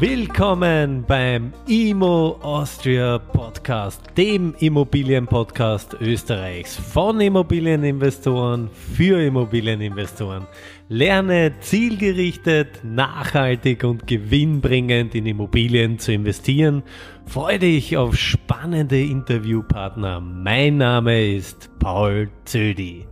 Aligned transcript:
Willkommen 0.00 1.04
beim 1.06 1.52
Imo 1.66 2.38
Austria 2.40 3.18
Podcast, 3.18 4.00
dem 4.16 4.54
Immobilienpodcast 4.58 5.98
Österreichs 6.00 6.74
von 6.74 7.20
Immobilieninvestoren 7.20 8.70
für 8.70 9.22
Immobilieninvestoren. 9.22 10.46
Lerne 10.88 11.52
zielgerichtet, 11.60 12.80
nachhaltig 12.82 13.84
und 13.84 14.06
gewinnbringend 14.06 15.14
in 15.14 15.26
Immobilien 15.26 15.98
zu 15.98 16.14
investieren. 16.14 16.82
Freue 17.26 17.58
dich 17.58 17.98
auf 17.98 18.16
spannende 18.16 19.02
Interviewpartner. 19.02 20.18
Mein 20.20 20.78
Name 20.78 21.26
ist 21.26 21.68
Paul 21.78 22.30
Zödi. 22.46 23.06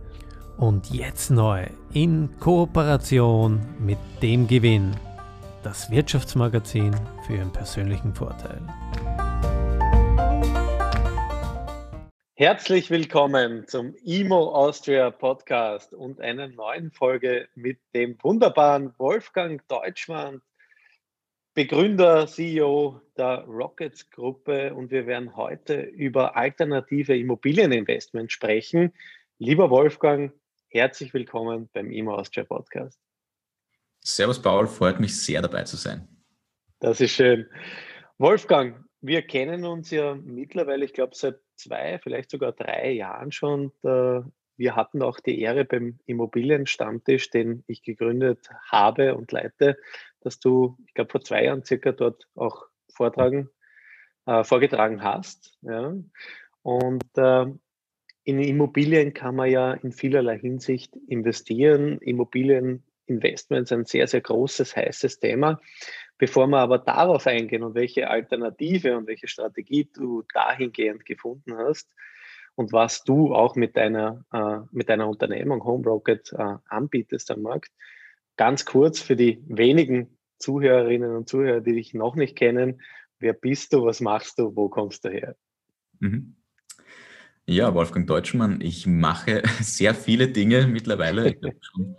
Und 0.57 0.89
jetzt 0.89 1.29
neu 1.29 1.67
in 1.93 2.29
Kooperation 2.39 3.61
mit 3.77 3.99
dem 4.23 4.47
Gewinn 4.47 4.95
das 5.63 5.91
Wirtschaftsmagazin 5.91 6.95
für 7.25 7.33
Ihren 7.33 7.51
persönlichen 7.51 8.13
Vorteil. 8.13 8.61
Herzlich 12.35 12.89
willkommen 12.89 13.67
zum 13.67 13.93
IMO 14.05 14.53
Austria 14.53 15.11
Podcast 15.11 15.93
und 15.93 16.21
einer 16.21 16.47
neuen 16.47 16.91
Folge 16.91 17.49
mit 17.55 17.79
dem 17.93 18.17
wunderbaren 18.23 18.93
Wolfgang 18.97 19.61
Deutschmann, 19.67 20.41
Begründer, 21.53 22.27
CEO 22.27 23.01
der 23.17 23.43
Rockets 23.45 24.09
Gruppe 24.11 24.73
und 24.73 24.91
wir 24.91 25.05
werden 25.07 25.35
heute 25.35 25.81
über 25.81 26.37
alternative 26.37 27.17
Immobilieninvestment 27.17 28.31
sprechen. 28.31 28.93
Lieber 29.39 29.69
Wolfgang, 29.69 30.31
herzlich 30.69 31.13
willkommen 31.13 31.69
beim 31.73 31.91
IMO 31.91 32.15
Austria 32.15 32.45
Podcast. 32.45 33.08
Servus 34.01 34.41
Paul, 34.41 34.67
freut 34.67 34.99
mich 34.99 35.21
sehr 35.21 35.41
dabei 35.41 35.63
zu 35.63 35.75
sein. 35.77 36.07
Das 36.79 37.01
ist 37.01 37.11
schön. 37.11 37.47
Wolfgang, 38.17 38.83
wir 39.01 39.21
kennen 39.21 39.65
uns 39.65 39.91
ja 39.91 40.15
mittlerweile, 40.15 40.85
ich 40.85 40.93
glaube, 40.93 41.15
seit 41.15 41.39
zwei, 41.55 41.99
vielleicht 42.01 42.31
sogar 42.31 42.51
drei 42.53 42.91
Jahren 42.91 43.31
schon. 43.31 43.71
Wir 43.81 44.75
hatten 44.75 45.01
auch 45.01 45.19
die 45.21 45.39
Ehre 45.39 45.63
beim 45.63 45.99
Immobilienstammtisch, 46.05 47.29
den 47.29 47.63
ich 47.67 47.81
gegründet 47.81 48.49
habe 48.69 49.15
und 49.15 49.31
leite, 49.31 49.77
dass 50.19 50.39
du, 50.39 50.77
ich 50.85 50.93
glaube, 50.93 51.11
vor 51.11 51.21
zwei 51.21 51.45
Jahren 51.45 51.63
circa 51.63 51.93
dort 51.93 52.27
auch 52.35 52.65
vortragen, 52.93 53.49
äh, 54.25 54.43
vorgetragen 54.43 55.01
hast. 55.01 55.57
Ja. 55.61 55.93
Und 56.61 57.05
äh, 57.15 57.45
in 58.23 58.39
Immobilien 58.39 59.13
kann 59.13 59.35
man 59.35 59.49
ja 59.49 59.73
in 59.73 59.93
vielerlei 59.93 60.37
Hinsicht 60.37 60.95
investieren. 61.07 61.99
Immobilien 61.99 62.83
Investments 63.09 63.71
ein 63.71 63.85
sehr, 63.85 64.07
sehr 64.07 64.21
großes, 64.21 64.75
heißes 64.75 65.19
Thema. 65.19 65.59
Bevor 66.17 66.47
wir 66.47 66.59
aber 66.59 66.79
darauf 66.79 67.27
eingehen 67.27 67.63
und 67.63 67.75
welche 67.75 68.09
Alternative 68.09 68.97
und 68.97 69.07
welche 69.07 69.27
Strategie 69.27 69.89
du 69.93 70.23
dahingehend 70.33 71.05
gefunden 71.05 71.57
hast 71.57 71.89
und 72.55 72.73
was 72.73 73.03
du 73.03 73.33
auch 73.33 73.55
mit 73.55 73.77
deiner, 73.77 74.25
äh, 74.33 74.59
mit 74.71 74.89
deiner 74.89 75.07
Unternehmung 75.07 75.63
Home 75.63 75.85
Rocket 75.85 76.33
äh, 76.33 76.55
anbietest 76.67 77.31
am 77.31 77.41
Markt, 77.41 77.71
ganz 78.35 78.65
kurz 78.65 78.99
für 78.99 79.15
die 79.15 79.41
wenigen 79.47 80.17
Zuhörerinnen 80.39 81.15
und 81.15 81.29
Zuhörer, 81.29 81.61
die 81.61 81.73
dich 81.73 81.93
noch 81.93 82.15
nicht 82.15 82.35
kennen, 82.35 82.81
wer 83.19 83.33
bist 83.33 83.73
du, 83.73 83.85
was 83.85 84.01
machst 84.01 84.39
du, 84.39 84.55
wo 84.55 84.69
kommst 84.69 85.05
du 85.05 85.09
her? 85.09 85.35
Mhm. 85.99 86.35
Ja, 87.45 87.73
Wolfgang 87.73 88.07
Deutschmann, 88.07 88.61
ich 88.61 88.85
mache 88.85 89.41
sehr 89.61 89.95
viele 89.95 90.27
Dinge 90.27 90.67
mittlerweile. 90.67 91.29
Ich 91.29 91.37
habe 91.43 91.57
schon 91.61 91.95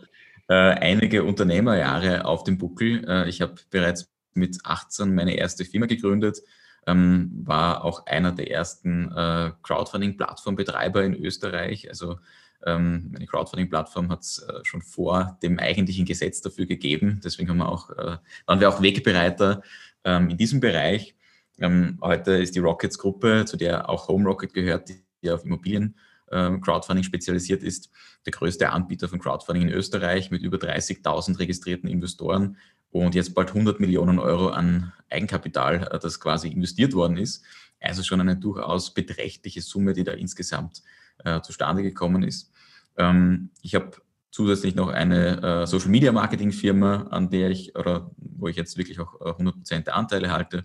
äh, 0.51 0.55
einige 0.55 1.23
Unternehmerjahre 1.23 2.25
auf 2.25 2.43
dem 2.43 2.59
Buckel. 2.59 3.05
Äh, 3.09 3.29
ich 3.29 3.41
habe 3.41 3.55
bereits 3.71 4.11
mit 4.35 4.59
18 4.65 5.15
meine 5.15 5.37
erste 5.37 5.65
Firma 5.65 5.87
gegründet, 5.87 6.43
ähm, 6.89 7.31
war 7.45 7.85
auch 7.85 8.07
einer 8.07 8.33
der 8.33 8.51
ersten 8.51 9.13
äh, 9.13 9.53
Crowdfunding-Plattformbetreiber 9.63 11.05
in 11.05 11.15
Österreich. 11.15 11.89
Also 11.89 12.19
ähm, 12.67 13.11
meine 13.13 13.27
Crowdfunding-Plattform 13.27 14.09
hat 14.09 14.23
es 14.23 14.41
äh, 14.41 14.65
schon 14.65 14.83
vor 14.83 15.39
dem 15.41 15.61
eigentlichen 15.61 16.05
Gesetz 16.05 16.41
dafür 16.41 16.67
gegeben. 16.67 17.21
Deswegen 17.23 17.49
haben 17.49 17.59
wir 17.59 17.69
auch, 17.69 17.91
äh, 17.91 18.17
waren 18.47 18.61
wir 18.61 18.69
auch 18.69 18.83
Wegbereiter 18.83 19.63
ähm, 20.03 20.31
in 20.31 20.37
diesem 20.37 20.59
Bereich. 20.59 21.15
Ähm, 21.61 21.99
heute 22.03 22.33
ist 22.33 22.57
die 22.57 22.61
Rockets-Gruppe, 22.61 23.45
zu 23.45 23.57
der 23.57 23.89
auch 23.89 24.09
Home 24.09 24.25
Rocket 24.25 24.53
gehört, 24.53 24.89
die 25.23 25.31
auf 25.31 25.45
Immobilien 25.45 25.95
ähm, 26.31 26.61
Crowdfunding 26.61 27.05
spezialisiert 27.05 27.63
ist, 27.63 27.91
der 28.27 28.33
größte 28.33 28.71
Anbieter 28.71 29.09
von 29.09 29.19
Crowdfunding 29.19 29.69
in 29.69 29.75
Österreich 29.75 30.31
mit 30.31 30.43
über 30.43 30.59
30.000 30.59 31.39
registrierten 31.39 31.89
Investoren 31.89 32.57
und 32.91 33.15
jetzt 33.15 33.35
bald 33.35 33.49
100 33.49 33.81
Millionen 33.81 34.19
Euro 34.19 34.49
an 34.49 34.93
Eigenkapital, 35.09 35.89
äh, 35.91 35.99
das 35.99 36.21
quasi 36.21 36.49
investiert 36.49 36.95
worden 36.95 37.17
ist. 37.17 37.45
Also 37.81 38.03
schon 38.03 38.21
eine 38.21 38.37
durchaus 38.37 38.93
beträchtliche 38.93 39.63
Summe, 39.63 39.93
die 39.93 40.05
da 40.05 40.13
insgesamt 40.13 40.83
äh, 41.25 41.41
zustande 41.41 41.83
gekommen 41.83 42.23
ist. 42.23 42.53
Ähm, 42.97 43.51
ich 43.63 43.75
habe 43.75 43.93
zusätzlich 44.31 44.75
noch 44.75 44.89
eine 44.89 45.63
äh, 45.63 45.67
Social 45.67 45.89
Media 45.89 46.13
Marketing 46.13 46.53
Firma, 46.53 47.09
an 47.11 47.31
der 47.31 47.51
ich 47.51 47.77
oder 47.77 48.11
wo 48.17 48.49
ich 48.49 48.57
jetzt 48.57 48.77
wirklich 48.77 49.01
auch 49.01 49.21
äh, 49.21 49.43
100% 49.43 49.85
der 49.85 49.97
Anteile 49.97 50.31
halte 50.31 50.65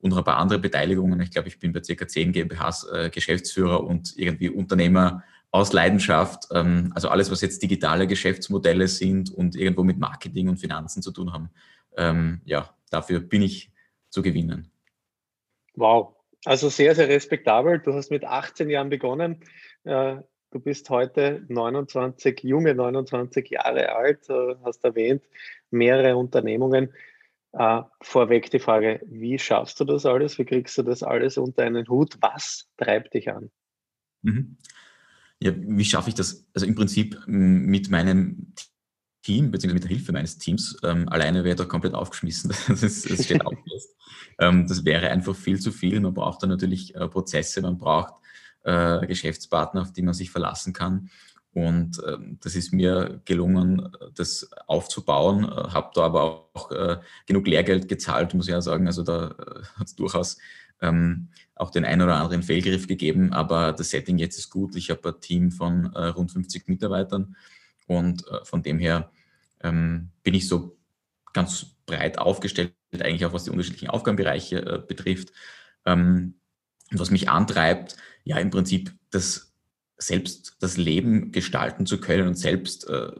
und 0.00 0.10
noch 0.10 0.18
ein 0.18 0.24
paar 0.24 0.38
andere 0.38 0.58
Beteiligungen. 0.58 1.20
Ich 1.20 1.30
glaube, 1.30 1.48
ich 1.48 1.58
bin 1.58 1.72
bei 1.72 1.82
circa 1.82 2.06
10 2.06 2.32
GmbHs 2.32 2.88
äh, 2.92 3.10
Geschäftsführer 3.10 3.84
und 3.84 4.14
irgendwie 4.16 4.48
Unternehmer 4.48 5.22
aus 5.50 5.72
Leidenschaft. 5.72 6.48
Ähm, 6.52 6.92
also 6.94 7.08
alles, 7.08 7.30
was 7.30 7.40
jetzt 7.40 7.62
digitale 7.62 8.06
Geschäftsmodelle 8.06 8.88
sind 8.88 9.30
und 9.30 9.56
irgendwo 9.56 9.82
mit 9.82 9.98
Marketing 9.98 10.48
und 10.48 10.58
Finanzen 10.58 11.02
zu 11.02 11.10
tun 11.10 11.32
haben. 11.32 11.50
Ähm, 11.96 12.40
ja, 12.44 12.74
dafür 12.90 13.20
bin 13.20 13.42
ich 13.42 13.72
zu 14.08 14.22
gewinnen. 14.22 14.70
Wow, 15.74 16.14
also 16.44 16.68
sehr, 16.68 16.94
sehr 16.94 17.08
respektabel. 17.08 17.78
Du 17.80 17.92
hast 17.94 18.10
mit 18.10 18.24
18 18.24 18.70
Jahren 18.70 18.90
begonnen. 18.90 19.40
Äh, 19.84 20.16
du 20.50 20.60
bist 20.60 20.88
heute 20.90 21.44
29, 21.48 22.42
junge 22.42 22.74
29 22.74 23.50
Jahre 23.50 23.94
alt, 23.94 24.28
äh, 24.30 24.56
hast 24.64 24.84
erwähnt, 24.84 25.22
mehrere 25.70 26.16
Unternehmungen. 26.16 26.92
Uh, 27.52 27.82
vorweg 28.00 28.50
die 28.50 28.60
Frage, 28.60 29.00
wie 29.06 29.38
schaffst 29.38 29.80
du 29.80 29.84
das 29.84 30.06
alles? 30.06 30.38
Wie 30.38 30.44
kriegst 30.44 30.78
du 30.78 30.82
das 30.82 31.02
alles 31.02 31.36
unter 31.36 31.64
einen 31.64 31.88
Hut? 31.88 32.16
Was 32.20 32.68
treibt 32.76 33.14
dich 33.14 33.32
an? 33.32 33.50
Mhm. 34.22 34.56
Ja, 35.40 35.52
wie 35.56 35.84
schaffe 35.84 36.10
ich 36.10 36.14
das? 36.14 36.46
Also 36.54 36.66
im 36.66 36.74
Prinzip 36.76 37.20
mit 37.26 37.90
meinem 37.90 38.52
Team, 39.22 39.50
beziehungsweise 39.50 39.74
mit 39.74 39.84
der 39.84 39.96
Hilfe 39.96 40.12
meines 40.12 40.38
Teams, 40.38 40.78
ähm, 40.84 41.08
alleine 41.08 41.44
wäre 41.44 41.56
da 41.56 41.64
komplett 41.64 41.94
aufgeschmissen. 41.94 42.52
Das, 42.68 42.82
ist, 42.82 43.10
das 43.10 43.24
steht 43.24 43.44
auch 43.44 43.52
fest. 43.68 43.96
Ähm, 44.38 44.66
das 44.66 44.84
wäre 44.84 45.10
einfach 45.10 45.34
viel 45.34 45.58
zu 45.58 45.72
viel. 45.72 45.98
Man 46.00 46.14
braucht 46.14 46.42
da 46.42 46.46
natürlich 46.46 46.94
äh, 46.94 47.08
Prozesse, 47.08 47.62
man 47.62 47.78
braucht 47.78 48.14
äh, 48.62 49.06
Geschäftspartner, 49.06 49.82
auf 49.82 49.92
die 49.92 50.02
man 50.02 50.14
sich 50.14 50.30
verlassen 50.30 50.72
kann. 50.72 51.10
Und 51.52 52.00
ähm, 52.06 52.38
das 52.42 52.54
ist 52.54 52.72
mir 52.72 53.20
gelungen, 53.24 53.90
das 54.14 54.50
aufzubauen, 54.66 55.44
äh, 55.44 55.48
habe 55.48 55.90
da 55.94 56.02
aber 56.02 56.48
auch 56.54 56.70
äh, 56.70 56.98
genug 57.26 57.46
Lehrgeld 57.46 57.88
gezahlt, 57.88 58.34
muss 58.34 58.46
ich 58.46 58.52
ja 58.52 58.60
sagen. 58.60 58.86
Also 58.86 59.02
da 59.02 59.28
äh, 59.30 59.64
hat 59.76 59.88
es 59.88 59.96
durchaus 59.96 60.38
ähm, 60.80 61.28
auch 61.56 61.70
den 61.70 61.84
einen 61.84 62.02
oder 62.02 62.16
anderen 62.16 62.42
Fehlgriff 62.42 62.86
gegeben, 62.86 63.32
aber 63.32 63.72
das 63.72 63.90
Setting 63.90 64.18
jetzt 64.18 64.38
ist 64.38 64.50
gut. 64.50 64.76
Ich 64.76 64.90
habe 64.90 65.08
ein 65.08 65.20
Team 65.20 65.50
von 65.50 65.92
äh, 65.94 66.06
rund 66.06 66.30
50 66.30 66.68
Mitarbeitern 66.68 67.36
und 67.86 68.26
äh, 68.28 68.44
von 68.44 68.62
dem 68.62 68.78
her 68.78 69.10
ähm, 69.62 70.10
bin 70.22 70.34
ich 70.34 70.48
so 70.48 70.78
ganz 71.32 71.66
breit 71.84 72.18
aufgestellt, 72.18 72.74
eigentlich 72.92 73.26
auch 73.26 73.32
was 73.32 73.44
die 73.44 73.50
unterschiedlichen 73.50 73.90
Aufgabenbereiche 73.90 74.64
äh, 74.64 74.82
betrifft. 74.86 75.32
Ähm, 75.84 76.34
und 76.90 76.98
was 76.98 77.10
mich 77.10 77.28
antreibt, 77.28 77.96
ja 78.24 78.38
im 78.38 78.50
Prinzip 78.50 78.92
das 79.10 79.49
selbst 80.02 80.56
das 80.60 80.76
Leben 80.76 81.32
gestalten 81.32 81.86
zu 81.86 82.00
können 82.00 82.26
und 82.28 82.34
selbst 82.34 82.88
äh, 82.88 83.12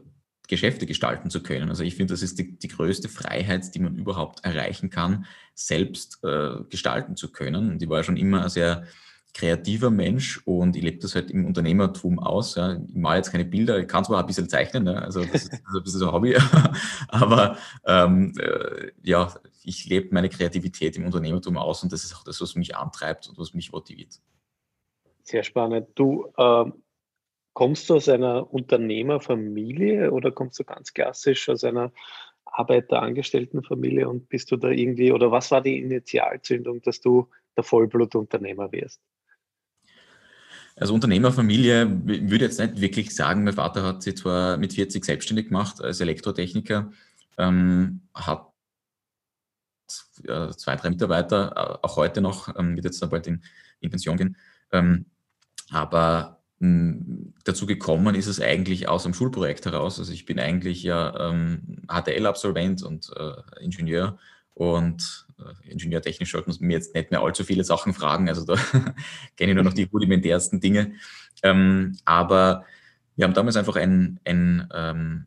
Geschäfte 0.47 0.85
gestalten 0.85 1.29
zu 1.29 1.41
können. 1.41 1.69
Also 1.69 1.83
ich 1.83 1.95
finde, 1.95 2.13
das 2.13 2.21
ist 2.21 2.37
die, 2.37 2.57
die, 2.59 2.67
größte 2.67 3.07
Freiheit, 3.07 3.73
die 3.73 3.79
man 3.79 3.97
überhaupt 3.97 4.43
erreichen 4.43 4.89
kann, 4.89 5.25
selbst 5.53 6.19
äh, 6.23 6.55
gestalten 6.69 7.15
zu 7.15 7.31
können. 7.31 7.71
Und 7.71 7.81
ich 7.81 7.87
war 7.87 8.03
schon 8.03 8.17
immer 8.17 8.43
ein 8.43 8.49
sehr 8.49 8.85
kreativer 9.33 9.89
Mensch 9.89 10.41
und 10.45 10.75
ich 10.75 10.83
lebe 10.83 10.97
das 10.97 11.15
halt 11.15 11.31
im 11.31 11.45
Unternehmertum 11.45 12.19
aus. 12.19 12.55
Ja. 12.55 12.73
Ich 12.73 12.95
mache 12.95 13.17
jetzt 13.17 13.31
keine 13.31 13.45
Bilder, 13.45 13.79
ich 13.79 13.87
kann 13.87 14.03
zwar 14.03 14.19
ein 14.19 14.25
bisschen 14.25 14.49
zeichnen, 14.49 14.83
ne? 14.83 15.01
also 15.01 15.23
das 15.23 15.43
ist, 15.43 15.53
also 15.65 15.77
ein 15.77 15.83
bisschen 15.83 15.99
so 15.99 16.07
ein 16.07 16.11
Hobby, 16.13 16.35
aber 17.07 17.57
ähm, 17.85 18.33
äh, 18.37 18.91
ja, 19.03 19.33
ich 19.63 19.85
lebe 19.85 20.13
meine 20.13 20.27
Kreativität 20.27 20.97
im 20.97 21.05
Unternehmertum 21.05 21.57
aus 21.57 21.81
und 21.81 21.93
das 21.93 22.03
ist 22.03 22.13
auch 22.13 22.23
das, 22.23 22.41
was 22.41 22.55
mich 22.55 22.75
antreibt 22.75 23.29
und 23.29 23.37
was 23.37 23.53
mich 23.53 23.71
motiviert. 23.71 24.19
Sehr 25.23 25.43
spannend. 25.43 25.87
Du 25.95 26.31
äh, 26.37 26.65
kommst 27.53 27.89
du 27.89 27.95
aus 27.95 28.09
einer 28.09 28.51
Unternehmerfamilie 28.53 30.11
oder 30.11 30.31
kommst 30.31 30.59
du 30.59 30.63
ganz 30.63 30.93
klassisch 30.93 31.49
aus 31.49 31.63
einer 31.63 31.91
Arbeiterangestelltenfamilie 32.45 34.07
und 34.07 34.27
bist 34.29 34.51
du 34.51 34.57
da 34.57 34.69
irgendwie, 34.69 35.11
oder 35.11 35.31
was 35.31 35.51
war 35.51 35.61
die 35.61 35.79
Initialzündung, 35.79 36.81
dass 36.81 36.99
du 36.99 37.29
der 37.55 37.63
Vollblutunternehmer 37.63 38.71
wirst? 38.71 39.01
Also 40.75 40.93
Unternehmerfamilie 40.93 41.87
würde 42.05 42.45
jetzt 42.45 42.59
nicht 42.59 42.79
wirklich 42.79 43.13
sagen, 43.13 43.43
mein 43.43 43.53
Vater 43.53 43.83
hat 43.83 44.03
sich 44.03 44.17
zwar 44.17 44.57
mit 44.57 44.73
40 44.73 45.03
selbstständig 45.03 45.47
gemacht 45.47 45.81
als 45.81 45.99
Elektrotechniker, 45.99 46.91
ähm, 47.37 48.01
hat 48.13 48.47
zwei, 49.87 50.75
drei 50.77 50.89
Mitarbeiter, 50.89 51.83
auch 51.83 51.97
heute 51.97 52.21
noch, 52.21 52.57
ähm, 52.57 52.75
wird 52.75 52.85
jetzt 52.85 53.09
bald 53.09 53.27
in, 53.27 53.43
in 53.81 53.89
Pension 53.89 54.17
gehen. 54.17 54.37
Ähm, 54.71 55.05
aber 55.71 56.41
mh, 56.59 57.33
dazu 57.43 57.65
gekommen 57.65 58.15
ist 58.15 58.27
es 58.27 58.39
eigentlich 58.41 58.87
aus 58.87 59.05
einem 59.05 59.13
Schulprojekt 59.13 59.65
heraus. 59.65 59.99
Also 59.99 60.11
ich 60.13 60.25
bin 60.25 60.39
eigentlich 60.39 60.83
ja 60.83 61.29
ähm, 61.29 61.83
HTL-Absolvent 61.87 62.83
und 62.83 63.11
äh, 63.15 63.63
Ingenieur 63.63 64.17
und 64.53 65.27
äh, 65.39 65.71
ingenieurtechnisch 65.71 66.31
sollten 66.31 66.55
wir 66.59 66.75
jetzt 66.75 66.93
nicht 66.93 67.11
mehr 67.11 67.21
allzu 67.21 67.43
viele 67.43 67.63
Sachen 67.63 67.93
fragen. 67.93 68.29
Also 68.29 68.45
da 68.45 68.55
kenne 69.37 69.51
ich 69.51 69.55
nur 69.55 69.63
noch 69.63 69.73
die 69.73 69.89
rudimentärsten 69.91 70.59
Dinge. 70.59 70.93
Ähm, 71.43 71.97
aber 72.05 72.65
wir 73.15 73.25
haben 73.25 73.33
damals 73.33 73.55
einfach 73.55 73.75
ein, 73.75 74.19
ein 74.25 74.67
ähm, 74.73 75.25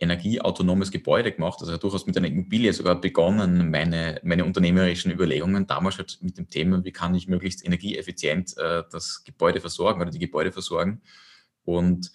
energieautonomes 0.00 0.90
Gebäude 0.90 1.30
gemacht, 1.30 1.58
also 1.60 1.76
durchaus 1.76 2.06
mit 2.06 2.16
einer 2.16 2.26
Immobilie 2.26 2.72
sogar 2.72 3.00
begonnen, 3.00 3.70
meine, 3.70 4.18
meine 4.24 4.46
unternehmerischen 4.46 5.12
Überlegungen 5.12 5.66
damals 5.66 5.98
halt 5.98 6.18
mit 6.22 6.38
dem 6.38 6.48
Thema, 6.48 6.82
wie 6.84 6.90
kann 6.90 7.14
ich 7.14 7.28
möglichst 7.28 7.64
energieeffizient 7.64 8.56
äh, 8.56 8.82
das 8.90 9.22
Gebäude 9.24 9.60
versorgen 9.60 10.00
oder 10.00 10.10
die 10.10 10.18
Gebäude 10.18 10.52
versorgen. 10.52 11.02
Und 11.64 12.10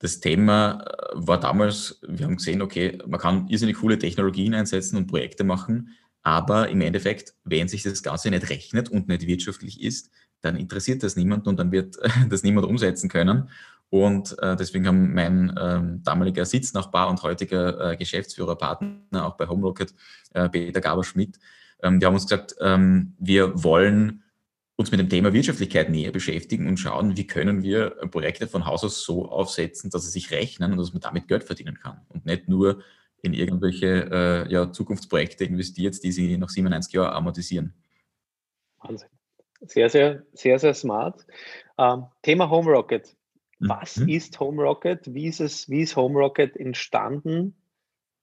das 0.00 0.18
Thema 0.18 0.82
äh, 0.82 1.12
war 1.14 1.38
damals, 1.38 2.00
wir 2.06 2.26
haben 2.26 2.36
gesehen, 2.36 2.62
okay, 2.62 2.98
man 3.06 3.20
kann 3.20 3.48
irrsinnig 3.48 3.76
coole 3.76 3.98
Technologien 3.98 4.54
einsetzen 4.54 4.96
und 4.96 5.06
Projekte 5.06 5.44
machen, 5.44 5.96
aber 6.22 6.68
im 6.68 6.80
Endeffekt, 6.80 7.34
wenn 7.44 7.68
sich 7.68 7.84
das 7.84 8.02
Ganze 8.02 8.30
nicht 8.30 8.50
rechnet 8.50 8.88
und 8.88 9.08
nicht 9.08 9.26
wirtschaftlich 9.26 9.80
ist, 9.80 10.10
dann 10.40 10.56
interessiert 10.56 11.02
das 11.02 11.16
niemanden 11.16 11.48
und 11.48 11.58
dann 11.58 11.70
wird 11.70 11.96
das 12.28 12.42
niemand 12.42 12.66
umsetzen 12.66 13.08
können. 13.08 13.50
Und 13.90 14.38
äh, 14.40 14.56
deswegen 14.56 14.86
haben 14.86 15.12
mein 15.12 15.52
ähm, 15.60 16.02
damaliger 16.04 16.44
Sitznachbar 16.44 17.08
und 17.08 17.22
heutiger 17.22 17.92
äh, 17.92 17.96
Geschäftsführer, 17.96 18.56
Partner 18.56 19.26
auch 19.26 19.36
bei 19.36 19.48
HomeRocket, 19.48 19.94
äh, 20.32 20.48
Peter 20.48 20.80
Gaber-Schmidt, 20.80 21.38
ähm, 21.82 22.00
die 22.00 22.06
haben 22.06 22.14
uns 22.14 22.26
gesagt, 22.26 22.54
ähm, 22.60 23.14
wir 23.18 23.62
wollen 23.62 24.22
uns 24.76 24.90
mit 24.90 25.00
dem 25.00 25.08
Thema 25.08 25.32
Wirtschaftlichkeit 25.32 25.90
näher 25.90 26.12
beschäftigen 26.12 26.66
und 26.66 26.78
schauen, 26.78 27.16
wie 27.16 27.26
können 27.26 27.62
wir 27.62 27.90
Projekte 28.10 28.46
von 28.46 28.64
Haus 28.64 28.82
aus 28.84 29.04
so 29.04 29.28
aufsetzen, 29.28 29.90
dass 29.90 30.04
sie 30.04 30.10
sich 30.10 30.30
rechnen 30.30 30.72
und 30.72 30.78
dass 30.78 30.92
man 30.92 31.00
damit 31.00 31.28
Geld 31.28 31.44
verdienen 31.44 31.78
kann 31.78 32.00
und 32.08 32.24
nicht 32.24 32.48
nur 32.48 32.82
in 33.22 33.34
irgendwelche 33.34 34.08
äh, 34.10 34.50
ja, 34.50 34.72
Zukunftsprojekte 34.72 35.44
investiert, 35.44 36.02
die 36.02 36.12
sie 36.12 36.38
nach 36.38 36.48
97 36.48 36.94
Jahren 36.94 37.12
amortisieren. 37.12 37.74
Wahnsinn. 38.78 39.08
Sehr, 39.60 39.90
sehr, 39.90 40.22
sehr, 40.32 40.58
sehr 40.58 40.72
smart. 40.72 41.26
Ähm, 41.76 42.06
Thema 42.22 42.48
Home 42.48 42.70
Rocket. 42.70 43.14
Was 43.60 43.98
mhm. 43.98 44.08
ist 44.08 44.40
Home 44.40 44.62
Rocket? 44.62 45.14
Wie 45.14 45.26
ist, 45.26 45.40
es, 45.40 45.68
wie 45.68 45.82
ist 45.82 45.94
Home 45.96 46.18
Rocket 46.18 46.56
entstanden? 46.56 47.54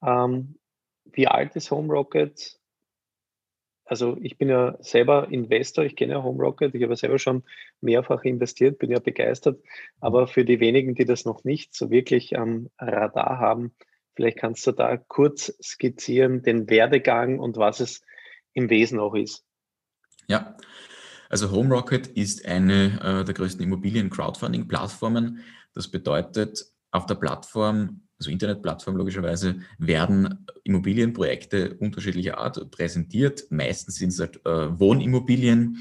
Ähm, 0.02 0.58
wie 1.04 1.28
alt 1.28 1.54
ist 1.56 1.70
Home 1.70 1.92
Rocket? 1.92 2.58
Also 3.84 4.18
ich 4.20 4.36
bin 4.36 4.50
ja 4.50 4.76
selber 4.80 5.28
Investor, 5.30 5.84
ich 5.84 5.96
kenne 5.96 6.14
ja 6.14 6.22
Home 6.22 6.42
Rocket, 6.42 6.74
ich 6.74 6.82
habe 6.82 6.92
ja 6.92 6.96
selber 6.96 7.18
schon 7.18 7.44
mehrfach 7.80 8.22
investiert, 8.24 8.78
bin 8.78 8.90
ja 8.90 8.98
begeistert. 8.98 9.62
Aber 10.00 10.26
für 10.26 10.44
die 10.44 10.60
wenigen, 10.60 10.94
die 10.94 11.06
das 11.06 11.24
noch 11.24 11.44
nicht 11.44 11.74
so 11.74 11.88
wirklich 11.88 12.36
am 12.36 12.68
Radar 12.76 13.38
haben, 13.38 13.74
vielleicht 14.14 14.38
kannst 14.38 14.66
du 14.66 14.72
da 14.72 14.96
kurz 14.96 15.56
skizzieren 15.62 16.42
den 16.42 16.68
Werdegang 16.68 17.38
und 17.38 17.56
was 17.56 17.80
es 17.80 18.02
im 18.52 18.68
Wesen 18.68 18.98
auch 18.98 19.14
ist. 19.14 19.46
Ja, 20.26 20.56
also 21.28 21.50
HomeRocket 21.50 22.06
ist 22.08 22.44
eine 22.46 23.00
äh, 23.02 23.24
der 23.24 23.34
größten 23.34 23.62
Immobilien-Crowdfunding-Plattformen. 23.62 25.40
Das 25.74 25.88
bedeutet, 25.88 26.64
auf 26.90 27.06
der 27.06 27.16
Plattform, 27.16 28.00
also 28.18 28.30
Internetplattform 28.30 28.96
logischerweise, 28.96 29.60
werden 29.78 30.46
Immobilienprojekte 30.64 31.74
unterschiedlicher 31.74 32.38
Art 32.38 32.70
präsentiert. 32.70 33.44
Meistens 33.50 33.96
sind 33.96 34.08
es 34.08 34.20
halt 34.20 34.44
äh, 34.46 34.78
Wohnimmobilien 34.78 35.78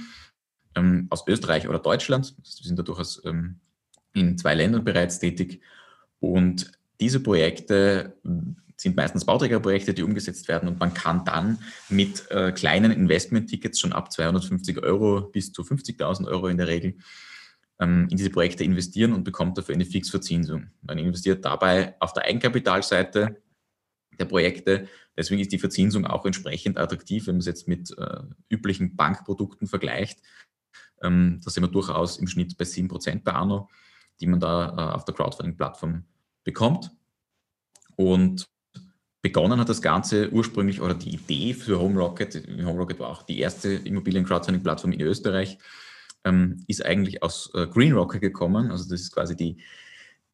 ähm, 0.75 1.07
aus 1.09 1.25
Österreich 1.27 1.67
oder 1.67 1.79
Deutschland. 1.79 2.35
Wir 2.37 2.65
sind 2.67 2.77
da 2.77 2.83
durchaus 2.83 3.23
ähm, 3.25 3.59
in 4.13 4.37
zwei 4.37 4.53
Ländern 4.53 4.83
bereits 4.83 5.19
tätig. 5.19 5.61
Und 6.19 6.71
diese 6.99 7.19
Projekte 7.19 8.17
sind 8.77 8.95
meistens 8.95 9.25
Bauträgerprojekte, 9.25 9.93
die 9.93 10.03
umgesetzt 10.03 10.47
werden 10.47 10.69
und 10.69 10.79
man 10.79 10.93
kann 10.93 11.25
dann 11.25 11.59
mit 11.89 12.29
äh, 12.29 12.51
kleinen 12.51 12.91
Investment-Tickets 12.91 13.79
schon 13.79 13.91
ab 13.91 14.11
250 14.11 14.83
Euro 14.83 15.21
bis 15.21 15.51
zu 15.51 15.63
50.000 15.63 16.27
Euro 16.27 16.47
in 16.47 16.57
der 16.57 16.67
Regel 16.67 16.95
ähm, 17.79 18.07
in 18.09 18.17
diese 18.17 18.29
Projekte 18.29 18.63
investieren 18.63 19.13
und 19.13 19.23
bekommt 19.23 19.57
dafür 19.57 19.75
eine 19.75 19.85
Fixverzinsung. 19.85 20.67
Man 20.81 20.97
investiert 20.97 21.43
dabei 21.43 21.95
auf 21.99 22.13
der 22.13 22.25
Eigenkapitalseite 22.25 23.41
der 24.19 24.25
Projekte. 24.25 24.87
Deswegen 25.15 25.41
ist 25.41 25.51
die 25.51 25.59
Verzinsung 25.59 26.05
auch 26.05 26.25
entsprechend 26.25 26.77
attraktiv, 26.77 27.27
wenn 27.27 27.35
man 27.35 27.39
es 27.39 27.45
jetzt 27.45 27.67
mit 27.67 27.95
äh, 27.97 28.21
üblichen 28.49 28.95
Bankprodukten 28.95 29.67
vergleicht. 29.67 30.19
Ähm, 31.01 31.39
da 31.43 31.49
sind 31.49 31.63
wir 31.63 31.67
durchaus 31.67 32.17
im 32.17 32.27
Schnitt 32.27 32.57
bei 32.57 32.65
7% 32.65 33.23
per 33.23 33.35
anno, 33.35 33.69
die 34.19 34.27
man 34.27 34.39
da 34.39 34.69
äh, 34.69 34.95
auf 34.95 35.05
der 35.05 35.15
Crowdfunding-Plattform 35.15 36.03
bekommt. 36.43 36.91
Und 37.95 38.47
Begonnen 39.21 39.59
hat 39.59 39.69
das 39.69 39.81
Ganze 39.81 40.31
ursprünglich, 40.31 40.81
oder 40.81 40.93
die 40.93 41.15
Idee 41.15 41.53
für 41.53 41.79
HomeRocket, 41.79 42.47
HomeRocket 42.63 42.99
war 42.99 43.09
auch 43.09 43.23
die 43.23 43.39
erste 43.39 43.73
Immobilien-Crowdfunding-Plattform 43.73 44.91
in 44.91 45.01
Österreich, 45.01 45.57
ähm, 46.23 46.63
ist 46.67 46.85
eigentlich 46.85 47.23
aus 47.23 47.51
äh, 47.55 47.67
GreenRocket 47.67 48.21
gekommen. 48.21 48.71
Also 48.71 48.89
das 48.89 49.01
ist 49.01 49.11
quasi 49.11 49.35
die, 49.35 49.57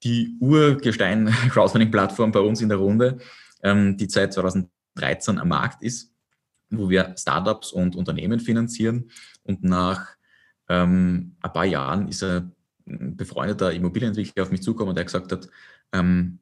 die 0.04 0.36
Urgestein-Crowdfunding-Plattform 0.40 2.32
bei 2.32 2.42
uns 2.42 2.62
in 2.62 2.70
der 2.70 2.78
Runde, 2.78 3.20
ähm, 3.64 3.96
die 3.98 4.10
seit 4.10 4.34
2013 4.34 5.40
am 5.40 5.48
Markt 5.48 5.82
ist, 5.82 6.12
wo 6.70 6.90
wir 6.90 7.16
Startups 7.18 7.72
und 7.72 7.96
Unternehmen 7.96 8.40
finanzieren. 8.40 9.10
Und 9.44 9.64
nach 9.64 10.10
ähm, 10.68 11.36
ein 11.42 11.54
paar 11.54 11.66
Jahren 11.66 12.10
ist 12.10 12.24
ein 12.24 12.52
befreundeter 12.86 13.72
Immobilienentwickler 13.72 14.44
auf 14.44 14.52
mich 14.52 14.62
zugekommen 14.62 14.90
und 14.90 14.98
der 14.98 15.06
gesagt 15.06 15.32
hat, 15.32 15.48
ähm, 15.94 16.40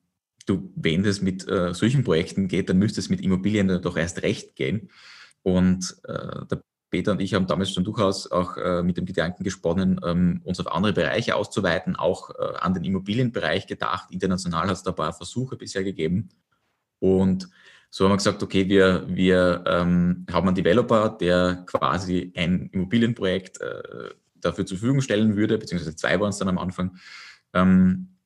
du, 0.49 0.71
wenn 0.75 1.03
das 1.03 1.21
mit 1.21 1.47
äh, 1.47 1.73
solchen 1.73 2.03
Projekten 2.03 2.47
geht, 2.47 2.69
dann 2.69 2.77
müsste 2.77 2.99
es 2.99 3.09
mit 3.09 3.21
Immobilien 3.21 3.81
doch 3.81 3.97
erst 3.97 4.23
recht 4.23 4.55
gehen. 4.55 4.89
Und 5.43 5.97
äh, 6.05 6.45
der 6.49 6.61
Peter 6.91 7.13
und 7.13 7.21
ich 7.21 7.33
haben 7.33 7.47
damals 7.47 7.71
schon 7.71 7.85
durchaus 7.85 8.29
auch 8.29 8.57
äh, 8.57 8.83
mit 8.83 8.97
dem 8.97 9.05
Gedanken 9.05 9.43
gesponnen, 9.43 9.99
ähm, 10.03 10.41
uns 10.43 10.59
auf 10.59 10.71
andere 10.71 10.91
Bereiche 10.93 11.35
auszuweiten, 11.35 11.95
auch 11.95 12.31
äh, 12.31 12.57
an 12.59 12.73
den 12.73 12.83
Immobilienbereich 12.83 13.65
gedacht. 13.65 14.11
International 14.11 14.67
hat 14.67 14.75
es 14.75 14.83
da 14.83 14.91
ein 14.91 14.95
paar 14.95 15.13
Versuche 15.13 15.55
bisher 15.55 15.83
gegeben. 15.83 16.29
Und 16.99 17.49
so 17.89 18.03
haben 18.05 18.11
wir 18.11 18.17
gesagt, 18.17 18.43
okay, 18.43 18.67
wir, 18.67 19.05
wir 19.07 19.63
ähm, 19.65 20.25
haben 20.31 20.47
einen 20.47 20.55
Developer, 20.55 21.09
der 21.09 21.63
quasi 21.65 22.33
ein 22.35 22.69
Immobilienprojekt 22.73 23.61
äh, 23.61 24.09
dafür 24.35 24.65
zur 24.65 24.77
Verfügung 24.77 25.01
stellen 25.01 25.37
würde, 25.37 25.57
beziehungsweise 25.57 25.95
zwei 25.95 26.19
waren 26.19 26.29
es 26.29 26.37
dann 26.37 26.49
am 26.49 26.57
Anfang. 26.57 26.97
Ähm, 27.53 28.17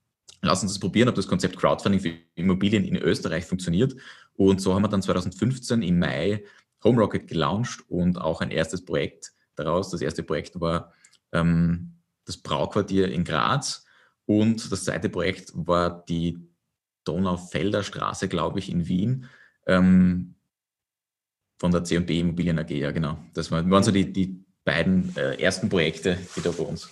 lass 0.45 0.63
uns 0.63 0.73
das 0.73 0.79
probieren, 0.79 1.09
ob 1.09 1.15
das 1.15 1.27
Konzept 1.27 1.57
Crowdfunding 1.57 2.01
für 2.01 2.13
Immobilien 2.35 2.85
in 2.85 2.95
Österreich 2.95 3.45
funktioniert. 3.45 3.95
Und 4.33 4.61
so 4.61 4.73
haben 4.73 4.83
wir 4.83 4.89
dann 4.89 5.01
2015 5.01 5.81
im 5.81 5.99
Mai 5.99 6.43
HomeRocket 6.83 7.27
gelauncht 7.27 7.83
und 7.89 8.19
auch 8.19 8.41
ein 8.41 8.51
erstes 8.51 8.83
Projekt 8.85 9.33
daraus. 9.55 9.89
Das 9.89 10.01
erste 10.01 10.23
Projekt 10.23 10.59
war 10.59 10.93
ähm, 11.31 11.95
das 12.25 12.37
Brauquartier 12.37 13.11
in 13.11 13.23
Graz 13.23 13.85
und 14.25 14.71
das 14.71 14.85
zweite 14.85 15.09
Projekt 15.09 15.51
war 15.53 16.03
die 16.05 16.39
Donaufelder 17.03 17.83
Straße, 17.83 18.27
glaube 18.27 18.59
ich, 18.59 18.69
in 18.69 18.87
Wien. 18.87 19.25
Ähm, 19.67 20.35
von 21.59 21.71
der 21.71 21.83
C&B 21.83 22.19
Immobilien 22.19 22.59
AG, 22.59 22.71
ja 22.71 22.91
genau. 22.91 23.17
Das 23.33 23.51
waren, 23.51 23.69
waren 23.71 23.83
so 23.83 23.91
die, 23.91 24.11
die 24.11 24.43
beiden 24.65 25.15
äh, 25.15 25.35
ersten 25.41 25.69
Projekte, 25.69 26.17
die 26.35 26.41
da 26.41 26.51
bei 26.51 26.63
uns 26.63 26.89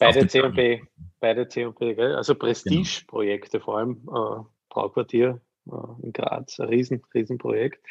Beide 0.00 0.26
C&B, 0.26 0.80
beide 1.20 1.46
C&B, 1.46 1.94
gell? 1.94 2.16
also 2.16 2.34
Prestige-Projekte, 2.34 3.58
genau. 3.58 3.64
vor 3.64 3.78
allem 3.78 4.08
äh, 4.08 4.44
Brauquartier 4.70 5.40
äh, 5.66 6.02
in 6.02 6.12
Graz, 6.12 6.58
ein 6.58 6.68
riesen, 6.68 7.02
Riesenprojekt. 7.14 7.84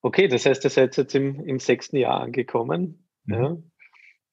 Okay, 0.00 0.28
das 0.28 0.46
heißt, 0.46 0.64
ihr 0.64 0.70
seid 0.70 0.96
jetzt 0.96 1.14
im, 1.14 1.44
im 1.44 1.58
sechsten 1.58 1.96
Jahr 1.96 2.20
angekommen. 2.20 3.04
Mhm. 3.24 3.34
Ja? 3.34 3.56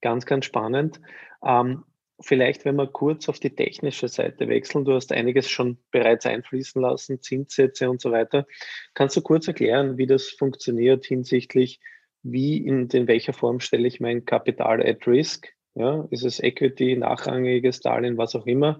Ganz, 0.01 0.27
ganz 0.27 0.45
spannend. 0.45 1.01
Ähm, 1.43 1.83
vielleicht, 2.19 2.65
wenn 2.65 2.75
wir 2.75 2.87
kurz 2.87 3.27
auf 3.29 3.39
die 3.39 3.55
technische 3.55 4.07
Seite 4.07 4.47
wechseln, 4.47 4.85
du 4.85 4.93
hast 4.93 5.11
einiges 5.11 5.49
schon 5.49 5.79
bereits 5.91 6.25
einfließen 6.27 6.79
lassen, 6.79 7.21
Zinssätze 7.21 7.89
und 7.89 7.99
so 7.99 8.11
weiter. 8.11 8.45
Kannst 8.93 9.17
du 9.17 9.21
kurz 9.21 9.47
erklären, 9.47 9.97
wie 9.97 10.07
das 10.07 10.29
funktioniert 10.29 11.05
hinsichtlich, 11.05 11.79
wie 12.21 12.57
in, 12.57 12.87
in 12.89 13.07
welcher 13.07 13.33
Form 13.33 13.59
stelle 13.59 13.87
ich 13.87 13.99
mein 13.99 14.25
Kapital 14.25 14.85
at 14.85 15.07
Risk? 15.07 15.56
Ja, 15.79 16.07
ist 16.09 16.23
es 16.23 16.39
Equity, 16.41 16.97
nachrangiges 16.97 17.81
Darlehen, 17.81 18.17
was 18.17 18.35
auch 18.35 18.47
immer? 18.47 18.79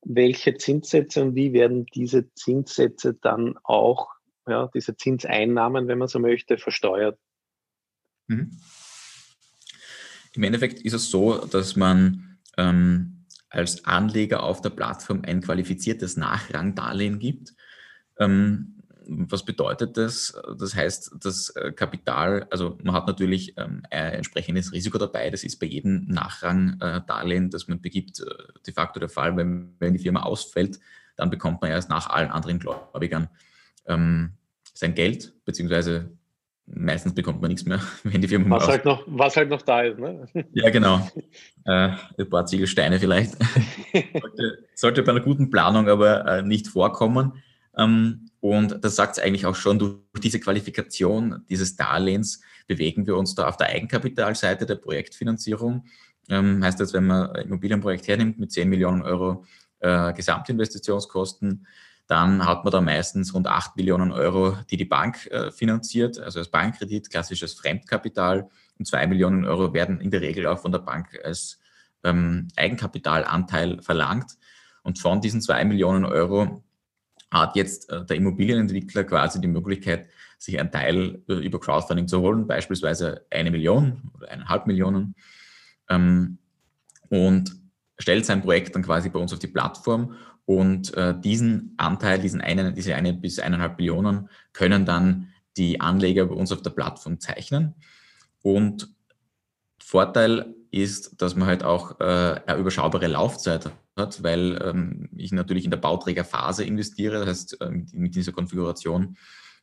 Welche 0.00 0.54
Zinssätze 0.54 1.22
und 1.22 1.34
wie 1.34 1.52
werden 1.52 1.84
diese 1.94 2.32
Zinssätze 2.32 3.12
dann 3.12 3.58
auch, 3.64 4.08
ja, 4.46 4.70
diese 4.74 4.96
Zinseinnahmen, 4.96 5.88
wenn 5.88 5.98
man 5.98 6.08
so 6.08 6.18
möchte, 6.18 6.56
versteuert? 6.56 7.18
Mhm. 8.28 8.58
Im 10.32 10.42
Endeffekt 10.42 10.80
ist 10.80 10.94
es 10.94 11.10
so, 11.10 11.44
dass 11.44 11.76
man 11.76 12.38
ähm, 12.56 13.26
als 13.50 13.84
Anleger 13.84 14.42
auf 14.42 14.62
der 14.62 14.70
Plattform 14.70 15.24
ein 15.26 15.42
qualifiziertes 15.42 16.16
Nachrangdarlehen 16.16 17.18
gibt. 17.18 17.52
Ähm, 18.18 18.77
was 19.08 19.44
bedeutet 19.44 19.96
das? 19.96 20.38
Das 20.58 20.74
heißt, 20.74 21.16
das 21.20 21.50
äh, 21.50 21.72
Kapital, 21.72 22.46
also 22.50 22.78
man 22.82 22.94
hat 22.94 23.06
natürlich 23.06 23.54
ähm, 23.56 23.82
ein 23.90 24.12
entsprechendes 24.12 24.72
Risiko 24.72 24.98
dabei. 24.98 25.30
Das 25.30 25.44
ist 25.44 25.58
bei 25.58 25.66
jedem 25.66 26.04
Nachrang-Darlehen, 26.06 27.46
äh, 27.46 27.48
das 27.48 27.68
man 27.68 27.80
begibt, 27.80 28.22
de 28.66 28.74
facto 28.74 29.00
der 29.00 29.08
Fall. 29.08 29.36
Wenn, 29.36 29.74
wenn 29.78 29.94
die 29.94 29.98
Firma 29.98 30.22
ausfällt, 30.22 30.78
dann 31.16 31.30
bekommt 31.30 31.62
man 31.62 31.70
erst 31.70 31.88
nach 31.88 32.10
allen 32.10 32.30
anderen 32.30 32.58
Gläubigern 32.58 33.28
ähm, 33.86 34.34
sein 34.74 34.94
Geld, 34.94 35.32
beziehungsweise 35.44 36.10
meistens 36.66 37.14
bekommt 37.14 37.40
man 37.40 37.50
nichts 37.50 37.66
mehr, 37.66 37.80
wenn 38.04 38.20
die 38.20 38.28
Firma 38.28 38.56
was 38.56 38.68
halt 38.68 38.84
noch 38.84 39.02
Was 39.06 39.36
halt 39.36 39.48
noch 39.48 39.62
da 39.62 39.82
ist, 39.82 39.98
ne? 39.98 40.26
Ja, 40.52 40.70
genau. 40.70 41.08
Äh, 41.64 41.90
ein 42.18 42.30
paar 42.30 42.46
Ziegelsteine 42.46 42.98
vielleicht. 42.98 43.32
sollte, 44.22 44.64
sollte, 44.74 45.02
bei 45.02 45.10
einer 45.10 45.20
guten 45.20 45.50
Planung 45.50 45.86
aber 45.86 46.24
äh, 46.26 46.42
nicht 46.42 46.66
vorkommen. 46.66 47.42
Ähm, 47.76 48.30
und 48.40 48.84
das 48.84 48.96
sagt 48.96 49.18
es 49.18 49.22
eigentlich 49.22 49.46
auch 49.46 49.54
schon, 49.54 49.78
durch 49.78 49.98
diese 50.22 50.40
Qualifikation 50.40 51.44
dieses 51.48 51.76
Darlehens 51.76 52.40
bewegen 52.66 53.06
wir 53.06 53.16
uns 53.16 53.34
da 53.34 53.48
auf 53.48 53.56
der 53.56 53.68
Eigenkapitalseite 53.68 54.66
der 54.66 54.76
Projektfinanzierung. 54.76 55.86
Ähm, 56.28 56.62
heißt 56.62 56.78
das, 56.78 56.92
wenn 56.92 57.06
man 57.06 57.30
ein 57.30 57.46
Immobilienprojekt 57.46 58.06
hernimmt 58.06 58.38
mit 58.38 58.52
10 58.52 58.68
Millionen 58.68 59.02
Euro 59.02 59.44
äh, 59.80 60.12
Gesamtinvestitionskosten, 60.12 61.66
dann 62.06 62.46
hat 62.46 62.64
man 62.64 62.72
da 62.72 62.80
meistens 62.80 63.34
rund 63.34 63.46
8 63.46 63.76
Millionen 63.76 64.12
Euro, 64.12 64.56
die 64.70 64.78
die 64.78 64.86
Bank 64.86 65.26
äh, 65.26 65.50
finanziert, 65.50 66.18
also 66.18 66.38
als 66.38 66.48
Bankkredit, 66.48 67.10
klassisches 67.10 67.54
Fremdkapital. 67.54 68.48
Und 68.78 68.86
2 68.86 69.06
Millionen 69.08 69.44
Euro 69.44 69.74
werden 69.74 70.00
in 70.00 70.10
der 70.10 70.22
Regel 70.22 70.46
auch 70.46 70.58
von 70.58 70.72
der 70.72 70.78
Bank 70.78 71.18
als 71.22 71.58
ähm, 72.04 72.48
Eigenkapitalanteil 72.56 73.82
verlangt. 73.82 74.38
Und 74.82 74.98
von 74.98 75.20
diesen 75.20 75.42
2 75.42 75.66
Millionen 75.66 76.06
Euro 76.06 76.64
hat 77.30 77.56
jetzt 77.56 77.90
äh, 77.90 78.04
der 78.04 78.16
Immobilienentwickler 78.16 79.04
quasi 79.04 79.40
die 79.40 79.48
Möglichkeit, 79.48 80.08
sich 80.38 80.58
einen 80.58 80.70
Teil 80.70 81.22
äh, 81.28 81.34
über 81.34 81.60
Crowdfunding 81.60 82.08
zu 82.08 82.20
holen, 82.20 82.46
beispielsweise 82.46 83.26
eine 83.30 83.50
Million 83.50 84.10
oder 84.14 84.30
eineinhalb 84.30 84.66
Millionen. 84.66 85.14
Ähm, 85.88 86.38
und 87.08 87.56
stellt 87.98 88.26
sein 88.26 88.42
Projekt 88.42 88.74
dann 88.74 88.82
quasi 88.82 89.08
bei 89.08 89.18
uns 89.18 89.32
auf 89.32 89.38
die 89.38 89.48
Plattform 89.48 90.14
und 90.44 90.94
äh, 90.94 91.18
diesen 91.18 91.74
Anteil, 91.76 92.18
diesen 92.18 92.40
einen, 92.40 92.74
diese 92.74 92.94
eine 92.94 93.12
bis 93.12 93.38
eineinhalb 93.38 93.76
Billionen, 93.76 94.30
können 94.52 94.86
dann 94.86 95.28
die 95.56 95.80
Anleger 95.80 96.26
bei 96.26 96.34
uns 96.34 96.52
auf 96.52 96.62
der 96.62 96.70
Plattform 96.70 97.20
zeichnen. 97.20 97.74
Und 98.42 98.88
Vorteil 99.82 100.54
ist, 100.70 101.20
dass 101.20 101.34
man 101.34 101.48
halt 101.48 101.64
auch 101.64 102.00
äh, 102.00 102.40
eine 102.46 102.58
überschaubare 102.58 103.08
Laufzeit 103.08 103.70
hat, 103.98 104.22
weil 104.22 104.60
ähm, 104.62 105.08
ich 105.16 105.32
natürlich 105.32 105.64
in 105.64 105.70
der 105.70 105.78
Bauträgerphase 105.78 106.64
investiere. 106.64 107.18
Das 107.18 107.28
heißt, 107.28 107.60
äh, 107.60 107.70
mit 107.92 108.14
dieser 108.14 108.32
Konfiguration 108.32 109.16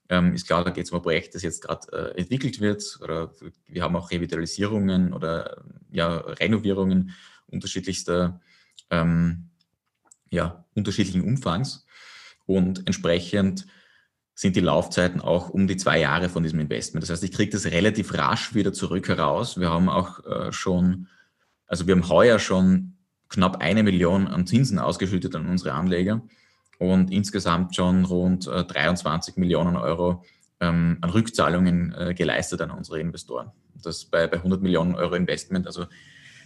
ähm, 0.09 0.33
ist 0.33 0.45
klar, 0.45 0.63
da 0.63 0.69
geht 0.69 0.85
es 0.85 0.91
um 0.91 0.99
ein 0.99 1.03
Projekt, 1.03 1.33
das 1.33 1.41
jetzt 1.41 1.63
gerade 1.63 1.87
äh, 1.91 2.19
entwickelt 2.19 2.59
wird. 2.59 2.99
Oder 3.01 3.31
wir 3.67 3.81
haben 3.81 3.95
auch 3.95 4.11
Revitalisierungen 4.11 5.13
oder 5.13 5.63
ja, 5.91 6.17
Renovierungen 6.17 7.11
unterschiedlichster 7.47 8.39
ähm, 8.91 9.49
ja, 10.29 10.65
unterschiedlichen 10.75 11.23
Umfangs 11.23 11.85
und 12.45 12.85
entsprechend 12.85 13.65
sind 14.33 14.55
die 14.55 14.61
Laufzeiten 14.61 15.21
auch 15.21 15.49
um 15.49 15.65
die 15.65 15.77
zwei 15.77 15.99
Jahre 15.99 16.27
von 16.27 16.43
diesem 16.43 16.59
Investment. 16.59 17.01
Das 17.01 17.09
heißt, 17.09 17.23
ich 17.23 17.31
kriege 17.31 17.51
das 17.51 17.67
relativ 17.67 18.13
rasch 18.13 18.53
wieder 18.53 18.73
zurück 18.73 19.07
heraus. 19.07 19.57
Wir 19.57 19.69
haben 19.69 19.87
auch 19.87 20.25
äh, 20.25 20.51
schon, 20.51 21.07
also 21.67 21.87
wir 21.87 21.95
haben 21.95 22.09
heuer 22.09 22.37
schon 22.37 22.94
knapp 23.29 23.61
eine 23.61 23.83
Million 23.83 24.27
an 24.27 24.47
Zinsen 24.47 24.79
ausgeschüttet 24.79 25.35
an 25.35 25.47
unsere 25.47 25.73
Anleger 25.73 26.21
und 26.79 27.11
insgesamt 27.11 27.75
schon 27.75 28.05
rund 28.05 28.47
äh, 28.47 28.63
23 28.63 29.37
Millionen 29.37 29.75
Euro 29.75 30.23
ähm, 30.59 30.97
an 31.01 31.09
Rückzahlungen 31.09 31.93
äh, 31.93 32.13
geleistet 32.13 32.61
an 32.61 32.71
unsere 32.71 32.99
Investoren. 32.99 33.51
Das 33.81 34.05
bei, 34.05 34.27
bei 34.27 34.37
100 34.37 34.61
Millionen 34.61 34.95
Euro 34.95 35.15
Investment. 35.15 35.67
Also 35.67 35.85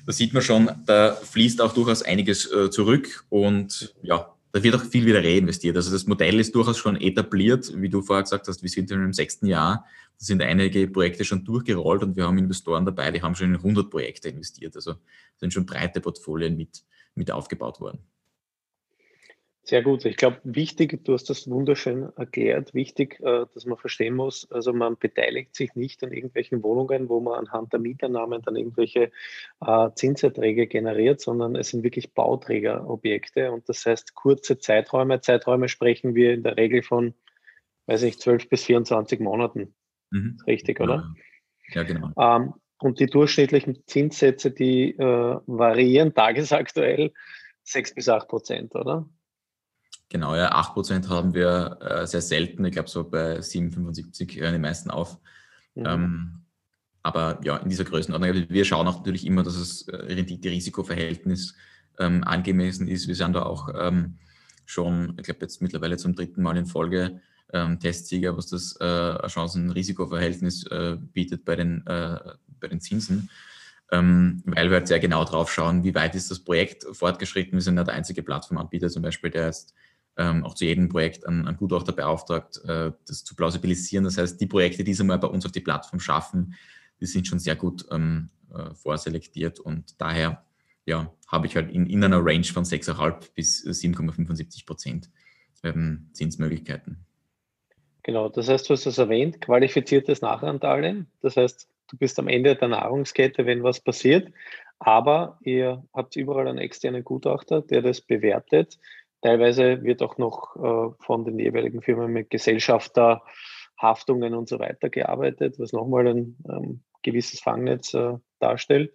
da 0.06 0.14
sieht 0.14 0.34
man 0.34 0.42
schon, 0.42 0.70
da 0.86 1.14
fließt 1.14 1.62
auch 1.62 1.74
durchaus 1.74 2.02
einiges 2.02 2.52
äh, 2.52 2.70
zurück 2.70 3.26
und 3.30 3.94
ja, 4.02 4.34
da 4.52 4.64
wird 4.64 4.76
auch 4.76 4.84
viel 4.84 5.06
wieder 5.06 5.24
reinvestiert. 5.24 5.76
Also 5.76 5.92
das 5.92 6.08
Modell 6.08 6.40
ist 6.40 6.56
durchaus 6.56 6.78
schon 6.78 6.96
etabliert, 6.96 7.72
wie 7.76 7.90
du 7.90 8.02
vorher 8.02 8.24
gesagt 8.24 8.48
hast, 8.48 8.64
wir 8.64 8.70
sind 8.70 8.90
im 8.92 9.14
sechsten 9.14 9.46
Jahr, 9.46 9.86
da 10.18 10.26
sind 10.26 10.42
einige 10.42 10.88
Projekte 10.88 11.24
schon 11.24 11.46
durchgerollt 11.46 12.04
und 12.04 12.16
wir 12.16 12.26
haben 12.26 12.38
Investoren 12.38 12.86
dabei, 12.86 13.12
die 13.12 13.22
haben 13.22 13.36
schon 13.36 13.50
in 13.50 13.56
100 13.56 13.90
Projekte 13.90 14.30
investiert. 14.30 14.76
Also 14.76 14.96
sind 15.38 15.54
schon 15.54 15.66
breite 15.66 16.02
Portfolien 16.02 16.58
mit, 16.58 16.84
mit 17.16 17.32
aufgebaut 17.32 17.80
worden. 17.80 18.00
Sehr 19.70 19.84
gut. 19.84 20.04
Ich 20.06 20.18
glaube, 20.18 20.40
wichtig, 20.44 21.06
du 21.06 21.14
hast 21.14 21.30
das 21.30 21.48
wunderschön 21.48 22.10
erklärt, 22.16 22.74
wichtig, 22.74 23.20
äh, 23.20 23.46
dass 23.54 23.68
man 23.68 23.78
verstehen 23.78 24.16
muss, 24.16 24.52
also 24.52 24.74
man 24.74 24.98
beteiligt 24.98 25.56
sich 25.56 25.76
nicht 25.76 26.04
an 26.04 26.12
irgendwelchen 26.12 26.64
Wohnungen, 26.64 27.08
wo 27.08 27.20
man 27.20 27.36
anhand 27.36 27.72
der 27.72 27.80
Mieternamen 27.80 28.42
dann 28.42 28.56
irgendwelche 28.56 29.12
äh, 29.64 29.90
Zinserträge 29.94 30.66
generiert, 30.66 31.22
sondern 31.22 31.56
es 31.56 31.70
sind 31.70 31.84
wirklich 31.84 32.16
Bauträgerobjekte 32.16 33.52
und 33.52 33.70
das 33.70 33.86
heißt 33.86 34.16
kurze 34.16 34.58
Zeiträume. 34.58 35.22
Zeiträume 35.22 35.70
sprechen 35.70 36.16
wir 36.16 36.34
in 36.34 36.42
der 36.42 36.58
Regel 36.58 36.82
von, 36.82 37.14
weiß 37.86 38.02
ich, 38.02 38.18
12 38.18 38.50
bis 38.50 38.64
24 38.64 39.20
Monaten. 39.20 39.76
Mhm. 40.10 40.40
Richtig, 40.48 40.80
oder? 40.80 41.14
Ja, 41.74 41.84
genau. 41.84 42.10
Ähm, 42.18 42.56
und 42.80 43.00
die 43.00 43.06
durchschnittlichen 43.06 43.84
Zinssätze, 43.86 44.50
die 44.50 44.98
äh, 44.98 45.38
variieren 45.46 46.16
tagesaktuell 46.16 47.14
6 47.66 47.94
bis 47.94 48.10
8 48.10 48.28
Prozent, 48.28 48.74
oder? 48.74 49.08
Genau, 50.10 50.36
ja, 50.36 50.52
8% 50.56 51.08
haben 51.08 51.36
wir 51.36 51.78
äh, 51.82 52.08
sehr 52.08 52.22
selten. 52.22 52.66
Ich 52.66 52.72
glaube, 52.72 52.90
so 52.90 53.08
bei 53.08 53.38
7,75 53.38 54.40
hören 54.40 54.54
die 54.54 54.60
meisten 54.60 54.90
auf. 54.90 55.20
Mhm. 55.76 55.86
Ähm, 55.86 56.42
aber 57.04 57.40
ja, 57.44 57.58
in 57.58 57.70
dieser 57.70 57.86
Größenordnung. 57.86 58.50
Wir 58.50 58.66
schauen 58.66 58.88
auch 58.88 58.98
natürlich 58.98 59.26
immer, 59.26 59.44
dass 59.44 59.58
das 59.58 59.88
äh, 59.88 59.96
Rendite-Risiko-Verhältnis 59.96 61.56
ähm, 62.00 62.24
angemessen 62.24 62.88
ist. 62.88 63.08
Wir 63.08 63.16
sind 63.16 63.34
da 63.34 63.44
auch 63.44 63.70
ähm, 63.80 64.18
schon, 64.66 65.16
ich 65.18 65.24
glaube, 65.24 65.42
jetzt 65.42 65.62
mittlerweile 65.62 65.98
zum 65.98 66.16
dritten 66.16 66.42
Mal 66.42 66.58
in 66.58 66.66
Folge 66.66 67.22
ähm, 67.54 67.80
Testsieger, 67.80 68.36
was 68.36 68.48
das 68.48 68.76
äh, 68.78 69.28
Chancen-Risiko-Verhältnis 69.28 70.66
äh, 70.68 70.98
bietet 71.00 71.46
bei 71.46 71.56
den, 71.56 71.86
äh, 71.86 72.20
bei 72.60 72.68
den 72.68 72.82
Zinsen. 72.82 73.30
Ähm, 73.92 74.44
weil 74.46 74.70
wir 74.70 74.78
halt 74.78 74.88
sehr 74.88 75.00
genau 75.00 75.24
drauf 75.26 75.52
schauen, 75.52 75.84
wie 75.84 75.96
weit 75.96 76.14
ist 76.14 76.30
das 76.30 76.40
Projekt 76.40 76.86
fortgeschritten. 76.92 77.54
Wir 77.54 77.62
sind 77.62 77.78
ja 77.78 77.84
der 77.84 77.96
einzige 77.96 78.22
Plattformanbieter 78.22 78.90
zum 78.90 79.02
Beispiel, 79.02 79.32
der 79.32 79.48
jetzt 79.48 79.74
ähm, 80.20 80.44
auch 80.44 80.54
zu 80.54 80.66
jedem 80.66 80.90
Projekt 80.90 81.26
einen, 81.26 81.48
einen 81.48 81.58
Gutachter 81.58 81.94
beauftragt, 81.94 82.62
äh, 82.66 82.92
das 83.08 83.24
zu 83.24 83.36
plausibilisieren. 83.36 84.04
Das 84.04 84.18
heißt, 84.18 84.40
die 84.40 84.48
Projekte, 84.48 84.84
die 84.84 84.94
sie 84.94 85.06
mal 85.06 85.18
bei 85.18 85.28
uns 85.28 85.46
auf 85.46 85.54
die 85.54 85.62
Plattform 85.62 86.02
schaffen, 86.02 86.56
die 87.00 87.06
sind 87.06 87.26
schon 87.26 87.40
sehr 87.40 87.56
gut 87.56 87.86
ähm, 87.90 88.30
äh, 88.54 88.74
vorselektiert 88.76 89.60
und 89.60 90.00
daher 90.00 90.44
ja, 90.86 91.12
habe 91.28 91.48
ich 91.48 91.56
halt 91.56 91.72
in, 91.72 91.86
in 91.86 92.04
einer 92.04 92.20
Range 92.24 92.44
von 92.44 92.66
6,5 92.66 93.30
bis 93.34 93.66
7,75 93.66 94.66
Prozent 94.66 95.10
ähm, 95.64 96.10
Zinsmöglichkeiten. 96.12 97.06
Genau, 98.04 98.28
das 98.28 98.50
heißt, 98.50 98.68
du 98.70 98.74
hast 98.74 98.86
es 98.86 98.98
erwähnt, 98.98 99.40
qualifiziertes 99.40 100.22
Nachrangdarlehen. 100.22 101.08
Das 101.22 101.38
heißt, 101.38 101.70
du 101.90 101.98
bist 101.98 102.20
am 102.20 102.28
Ende 102.28 102.56
der 102.56 102.68
Nahrungskette, 102.68 103.46
wenn 103.46 103.64
was 103.64 103.80
passiert. 103.80 104.34
Aber 104.80 105.38
ihr 105.44 105.84
habt 105.94 106.16
überall 106.16 106.48
einen 106.48 106.58
externen 106.58 107.04
Gutachter, 107.04 107.62
der 107.62 107.82
das 107.82 108.02
bewertet. 108.02 108.80
Teilweise 109.22 109.84
wird 109.84 110.02
auch 110.02 110.18
noch 110.18 110.56
äh, 110.56 110.92
von 111.04 111.26
den 111.26 111.38
jeweiligen 111.40 111.82
Firmen 111.82 112.12
mit 112.12 112.30
Gesellschafterhaftungen 112.30 114.34
und 114.34 114.48
so 114.48 114.60
weiter 114.60 114.90
gearbeitet, 114.90 115.60
was 115.60 115.74
nochmal 115.74 116.08
ein 116.08 116.38
ähm, 116.50 116.84
gewisses 117.04 117.42
Fangnetz 117.42 117.94
äh, 117.94 118.18
darstellt. 118.40 118.94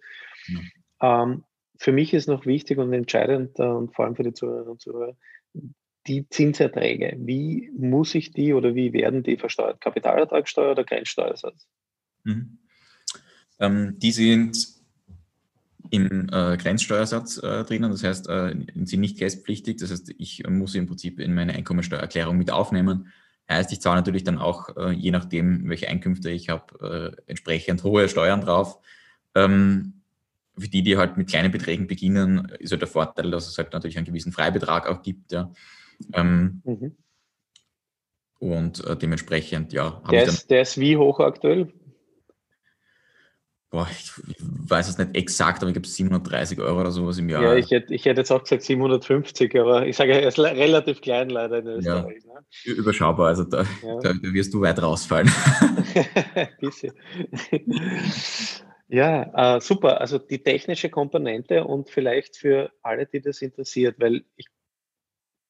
Ähm, 1.01 1.43
für 1.77 1.91
mich 1.91 2.13
ist 2.13 2.27
noch 2.27 2.45
wichtig 2.45 2.77
und 2.77 2.93
entscheidend 2.93 3.59
äh, 3.59 3.63
und 3.63 3.93
vor 3.93 4.05
allem 4.05 4.15
für 4.15 4.23
die 4.23 4.33
Zuhörerinnen 4.33 4.71
und 4.71 4.81
Zuhörer, 4.81 5.15
die 6.07 6.29
Zinserträge. 6.29 7.15
Wie 7.19 7.71
muss 7.77 8.15
ich 8.15 8.31
die 8.31 8.53
oder 8.53 8.75
wie 8.75 8.93
werden 8.93 9.23
die 9.23 9.37
versteuert? 9.37 9.81
Kapitalertragssteuer 9.81 10.71
oder 10.71 10.83
Grenzsteuersatz? 10.83 11.67
Mhm. 12.23 12.59
Ähm, 13.59 13.99
die 13.99 14.11
sind 14.11 14.74
im 15.91 16.29
äh, 16.31 16.57
Grenzsteuersatz 16.57 17.37
äh, 17.37 17.63
drinnen, 17.63 17.91
das 17.91 18.03
heißt, 18.03 18.29
äh, 18.29 18.55
sind 18.83 18.99
nicht 18.99 19.17
kästpflichtig, 19.17 19.77
das 19.77 19.91
heißt, 19.91 20.13
ich 20.17 20.47
muss 20.47 20.73
sie 20.73 20.79
im 20.79 20.87
Prinzip 20.87 21.19
in 21.19 21.33
meine 21.33 21.53
Einkommensteuererklärung 21.53 22.37
mit 22.37 22.51
aufnehmen. 22.51 23.11
Heißt, 23.49 23.71
ich 23.71 23.81
zahle 23.81 23.97
natürlich 23.97 24.23
dann 24.23 24.39
auch, 24.39 24.75
äh, 24.75 24.91
je 24.91 25.11
nachdem, 25.11 25.69
welche 25.69 25.87
Einkünfte 25.87 26.31
ich 26.31 26.49
habe, 26.49 27.15
äh, 27.17 27.21
entsprechend 27.29 27.83
hohe 27.83 28.09
Steuern 28.09 28.41
drauf. 28.41 28.79
Ähm, 29.35 30.01
für 30.57 30.69
die, 30.69 30.83
die 30.83 30.97
halt 30.97 31.17
mit 31.17 31.29
kleinen 31.29 31.51
Beträgen 31.51 31.85
beginnen, 31.87 32.51
ist 32.59 32.71
halt 32.71 32.81
der 32.81 32.87
Vorteil, 32.87 33.29
dass 33.29 33.47
es 33.47 33.57
halt 33.57 33.73
natürlich 33.73 33.97
einen 33.97 34.05
gewissen 34.05 34.31
Freibetrag 34.31 34.87
auch 34.87 35.01
gibt. 35.01 35.31
Ja. 35.31 35.51
Ähm, 36.13 36.61
mhm. 36.63 36.95
Und 38.39 38.83
äh, 38.85 38.95
dementsprechend, 38.95 39.73
ja. 39.73 40.01
Der 40.09 40.23
ist, 40.23 40.49
der 40.49 40.61
ist 40.61 40.79
wie 40.79 40.97
hoch 40.97 41.19
aktuell? 41.19 41.73
Boah, 43.75 43.87
ich 43.91 44.09
weiß 44.69 44.87
es 44.87 44.97
nicht 44.97 45.17
exakt, 45.17 45.61
aber 45.61 45.67
ich 45.67 45.73
glaube 45.73 45.87
730 45.87 46.59
Euro 46.59 46.79
oder 46.79 46.91
sowas 46.91 47.17
im 47.17 47.27
Jahr. 47.27 47.43
Ja, 47.43 47.55
ich 47.55 47.69
hätte, 47.71 47.93
ich 47.93 48.05
hätte 48.05 48.21
jetzt 48.21 48.31
auch 48.31 48.41
gesagt 48.41 48.61
750, 48.61 49.53
aber 49.59 49.85
ich 49.85 49.97
sage, 49.97 50.13
er 50.13 50.29
ist 50.29 50.39
relativ 50.39 51.01
klein 51.01 51.29
leider 51.29 51.59
in 51.59 51.67
Österreich. 51.67 52.23
Ja, 52.25 52.33
ne? 52.35 52.73
Überschaubar, 52.73 53.27
also 53.27 53.43
da, 53.43 53.63
ja. 53.83 53.99
da, 53.99 54.13
wirst 54.21 54.53
du 54.53 54.61
weit 54.61 54.81
rausfallen. 54.81 55.29
Bisschen. 56.61 56.93
ja, 58.87 59.57
äh, 59.57 59.59
super. 59.59 59.99
Also 59.99 60.19
die 60.19 60.41
technische 60.41 60.89
Komponente 60.89 61.65
und 61.65 61.89
vielleicht 61.89 62.37
für 62.37 62.71
alle, 62.81 63.05
die 63.05 63.19
das 63.19 63.41
interessiert, 63.41 63.99
weil 63.99 64.23
ich, 64.37 64.47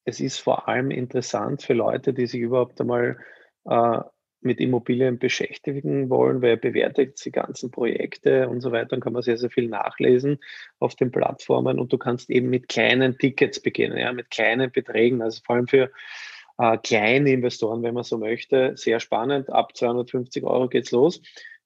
es 0.05 0.19
ist 0.19 0.39
vor 0.39 0.67
allem 0.67 0.89
interessant 0.89 1.61
für 1.61 1.73
Leute, 1.73 2.11
die 2.11 2.25
sich 2.25 2.41
überhaupt 2.41 2.81
einmal 2.81 3.19
äh, 3.65 3.99
mit 4.45 4.59
Immobilien 4.59 5.19
beschäftigen 5.19 6.09
wollen, 6.09 6.41
weil 6.41 6.51
er 6.51 6.57
bewertet 6.57 7.23
die 7.25 7.31
ganzen 7.31 7.71
Projekte 7.71 8.47
und 8.47 8.61
so 8.61 8.71
weiter. 8.71 8.89
Dann 8.89 9.01
kann 9.01 9.13
man 9.13 9.23
sehr, 9.23 9.37
sehr 9.37 9.49
viel 9.49 9.67
nachlesen 9.67 10.39
auf 10.79 10.95
den 10.95 11.11
Plattformen 11.11 11.79
und 11.79 11.91
du 11.91 11.97
kannst 11.97 12.29
eben 12.29 12.49
mit 12.49 12.69
kleinen 12.69 13.17
Tickets 13.17 13.59
beginnen, 13.59 13.97
ja, 13.97 14.13
mit 14.13 14.29
kleinen 14.29 14.71
Beträgen. 14.71 15.21
Also 15.21 15.41
vor 15.43 15.55
allem 15.55 15.67
für 15.67 15.91
äh, 16.57 16.77
kleine 16.77 17.31
Investoren, 17.31 17.83
wenn 17.83 17.93
man 17.93 18.03
so 18.03 18.17
möchte, 18.17 18.77
sehr 18.77 18.99
spannend. 18.99 19.49
Ab 19.49 19.75
250 19.75 20.43
Euro 20.43 20.69
geht's 20.69 20.91
los. 20.91 21.21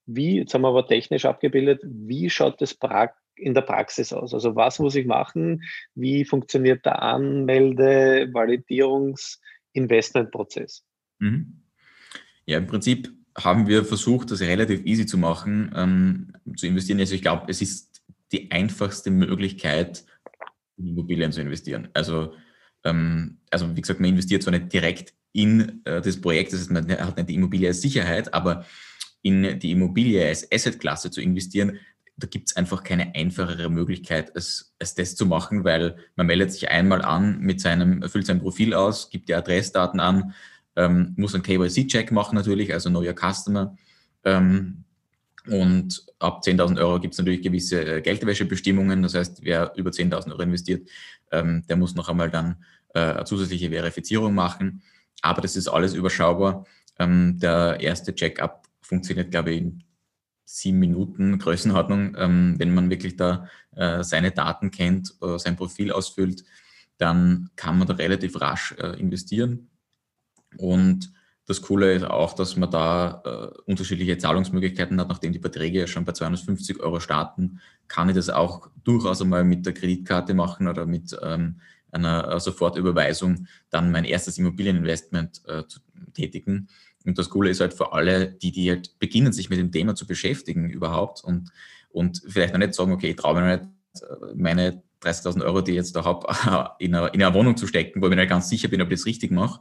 Wie, 0.06 0.38
jetzt 0.38 0.54
haben 0.54 0.62
wir 0.62 0.68
aber 0.68 0.86
technisch 0.86 1.24
abgebildet, 1.24 1.82
wie 1.84 2.30
schaut 2.30 2.60
das 2.60 2.76
in 3.36 3.54
der 3.54 3.60
Praxis 3.60 4.12
aus? 4.12 4.34
Also 4.34 4.56
was 4.56 4.78
muss 4.78 4.96
ich 4.96 5.06
machen? 5.06 5.62
Wie 5.94 6.24
funktioniert 6.24 6.84
der 6.84 7.02
Anmelde-, 7.02 8.28
Validierungs-, 8.32 9.38
Investmentprozess? 9.72 10.84
Mhm. 11.20 11.62
Ja, 12.50 12.58
im 12.58 12.66
Prinzip 12.66 13.12
haben 13.38 13.68
wir 13.68 13.84
versucht, 13.84 14.32
das 14.32 14.40
relativ 14.40 14.84
easy 14.84 15.06
zu 15.06 15.18
machen, 15.18 15.72
ähm, 15.76 16.32
zu 16.56 16.66
investieren. 16.66 16.98
Also 16.98 17.14
ich 17.14 17.22
glaube, 17.22 17.44
es 17.46 17.62
ist 17.62 18.02
die 18.32 18.50
einfachste 18.50 19.12
Möglichkeit, 19.12 20.04
in 20.76 20.88
Immobilien 20.88 21.30
zu 21.30 21.40
investieren. 21.40 21.88
Also, 21.94 22.34
ähm, 22.82 23.38
also 23.52 23.76
wie 23.76 23.80
gesagt, 23.80 24.00
man 24.00 24.10
investiert 24.10 24.42
zwar 24.42 24.50
nicht 24.50 24.72
direkt 24.72 25.14
in 25.32 25.80
äh, 25.84 26.00
das 26.00 26.20
Projekt, 26.20 26.52
das 26.52 26.58
heißt, 26.62 26.72
man 26.72 26.90
hat 26.90 27.16
nicht 27.18 27.28
die 27.28 27.36
Immobilie 27.36 27.68
als 27.68 27.82
Sicherheit, 27.82 28.34
aber 28.34 28.66
in 29.22 29.60
die 29.60 29.70
Immobilie 29.70 30.26
als 30.26 30.50
Assetklasse 30.50 31.12
zu 31.12 31.20
investieren, 31.20 31.78
da 32.16 32.26
gibt 32.26 32.48
es 32.48 32.56
einfach 32.56 32.82
keine 32.82 33.14
einfachere 33.14 33.70
Möglichkeit, 33.70 34.34
als, 34.34 34.74
als 34.80 34.96
das 34.96 35.14
zu 35.14 35.24
machen, 35.24 35.62
weil 35.62 35.96
man 36.16 36.26
meldet 36.26 36.50
sich 36.50 36.68
einmal 36.68 37.02
an 37.02 37.38
mit 37.38 37.60
seinem, 37.60 38.02
füllt 38.08 38.26
sein 38.26 38.40
Profil 38.40 38.74
aus, 38.74 39.08
gibt 39.08 39.28
die 39.28 39.34
Adressdaten 39.36 40.00
an, 40.00 40.34
ähm, 40.80 41.12
muss 41.16 41.34
einen 41.34 41.42
KYC-Check 41.42 42.10
machen 42.10 42.34
natürlich, 42.34 42.72
also 42.72 42.88
Your 42.90 43.14
Customer. 43.14 43.76
Ähm, 44.24 44.84
und 45.46 46.06
ab 46.18 46.42
10.000 46.44 46.78
Euro 46.78 47.00
gibt 47.00 47.14
es 47.14 47.18
natürlich 47.18 47.42
gewisse 47.42 47.84
äh, 47.84 48.00
Geldwäschebestimmungen. 48.00 49.02
Das 49.02 49.14
heißt, 49.14 49.42
wer 49.42 49.72
über 49.76 49.90
10.000 49.90 50.32
Euro 50.32 50.42
investiert, 50.42 50.88
ähm, 51.32 51.64
der 51.68 51.76
muss 51.76 51.94
noch 51.94 52.08
einmal 52.08 52.30
dann 52.30 52.64
äh, 52.94 53.00
eine 53.00 53.24
zusätzliche 53.24 53.70
Verifizierung 53.70 54.34
machen. 54.34 54.82
Aber 55.22 55.42
das 55.42 55.56
ist 55.56 55.68
alles 55.68 55.94
überschaubar. 55.94 56.64
Ähm, 56.98 57.38
der 57.38 57.78
erste 57.80 58.14
Check-up 58.14 58.66
funktioniert, 58.80 59.30
glaube 59.30 59.52
ich, 59.52 59.58
in 59.58 59.84
sieben 60.44 60.78
Minuten 60.78 61.38
Größenordnung. 61.38 62.16
Ähm, 62.18 62.54
wenn 62.58 62.74
man 62.74 62.90
wirklich 62.90 63.16
da 63.16 63.48
äh, 63.76 64.02
seine 64.02 64.30
Daten 64.30 64.70
kennt, 64.70 65.14
sein 65.36 65.56
Profil 65.56 65.92
ausfüllt, 65.92 66.44
dann 66.98 67.50
kann 67.56 67.78
man 67.78 67.88
da 67.88 67.94
relativ 67.94 68.40
rasch 68.40 68.74
äh, 68.78 68.98
investieren. 69.00 69.69
Und 70.56 71.12
das 71.50 71.62
Coole 71.62 71.94
ist 71.94 72.04
auch, 72.04 72.34
dass 72.34 72.56
man 72.56 72.70
da 72.70 73.22
äh, 73.24 73.60
unterschiedliche 73.68 74.16
Zahlungsmöglichkeiten 74.18 75.00
hat. 75.00 75.08
Nachdem 75.08 75.32
die 75.32 75.40
Beträge 75.40 75.80
ja 75.80 75.86
schon 75.88 76.04
bei 76.04 76.12
250 76.12 76.78
Euro 76.78 77.00
starten, 77.00 77.60
kann 77.88 78.08
ich 78.08 78.14
das 78.14 78.30
auch 78.30 78.70
durchaus 78.84 79.20
einmal 79.20 79.42
mit 79.42 79.66
der 79.66 79.74
Kreditkarte 79.74 80.32
machen 80.32 80.68
oder 80.68 80.86
mit 80.86 81.16
ähm, 81.22 81.60
einer 81.90 82.38
Sofortüberweisung 82.38 83.48
dann 83.68 83.90
mein 83.90 84.04
erstes 84.04 84.38
Immobilieninvestment 84.38 85.42
äh, 85.48 85.66
zu 85.66 85.80
tätigen. 86.14 86.68
Und 87.04 87.18
das 87.18 87.30
Coole 87.30 87.50
ist 87.50 87.60
halt 87.60 87.74
für 87.74 87.92
alle, 87.92 88.30
die, 88.30 88.52
die 88.52 88.70
halt 88.70 88.96
beginnen, 89.00 89.32
sich 89.32 89.50
mit 89.50 89.58
dem 89.58 89.72
Thema 89.72 89.96
zu 89.96 90.06
beschäftigen 90.06 90.70
überhaupt 90.70 91.24
und, 91.24 91.50
und 91.88 92.22
vielleicht 92.28 92.52
noch 92.52 92.60
nicht 92.60 92.74
sagen, 92.74 92.92
okay, 92.92 93.10
ich 93.10 93.16
traue 93.16 93.40
mir 93.40 93.56
nicht, 93.56 93.64
äh, 94.02 94.34
meine 94.36 94.84
30.000 95.02 95.42
Euro, 95.44 95.62
die 95.62 95.72
ich 95.72 95.78
jetzt 95.78 95.96
da 95.96 96.04
habe, 96.04 96.74
in 96.78 96.94
eine, 96.94 97.08
in 97.08 97.20
eine 97.20 97.34
Wohnung 97.34 97.56
zu 97.56 97.66
stecken, 97.66 98.00
wo 98.00 98.06
ich 98.06 98.10
mir 98.10 98.16
nicht 98.16 98.28
ganz 98.28 98.48
sicher 98.48 98.68
bin, 98.68 98.80
ob 98.82 98.92
ich 98.92 99.00
das 99.00 99.06
richtig 99.06 99.32
mache 99.32 99.60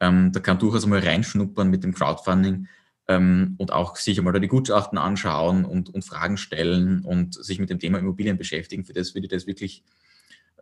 ähm, 0.00 0.32
da 0.32 0.40
kann 0.40 0.58
durchaus 0.58 0.86
mal 0.86 0.98
reinschnuppern 0.98 1.68
mit 1.68 1.84
dem 1.84 1.94
Crowdfunding 1.94 2.66
ähm, 3.08 3.54
und 3.58 3.72
auch 3.72 3.96
sich 3.96 4.18
einmal 4.18 4.32
da 4.32 4.38
die 4.38 4.48
Gutachten 4.48 4.98
anschauen 4.98 5.64
und, 5.64 5.90
und 5.92 6.04
Fragen 6.04 6.36
stellen 6.36 7.04
und 7.04 7.34
sich 7.34 7.58
mit 7.58 7.70
dem 7.70 7.78
Thema 7.78 7.98
Immobilien 7.98 8.38
beschäftigen. 8.38 8.84
Für 8.84 8.94
das 8.94 9.14
würde 9.14 9.28
das 9.28 9.46
wirklich 9.46 9.84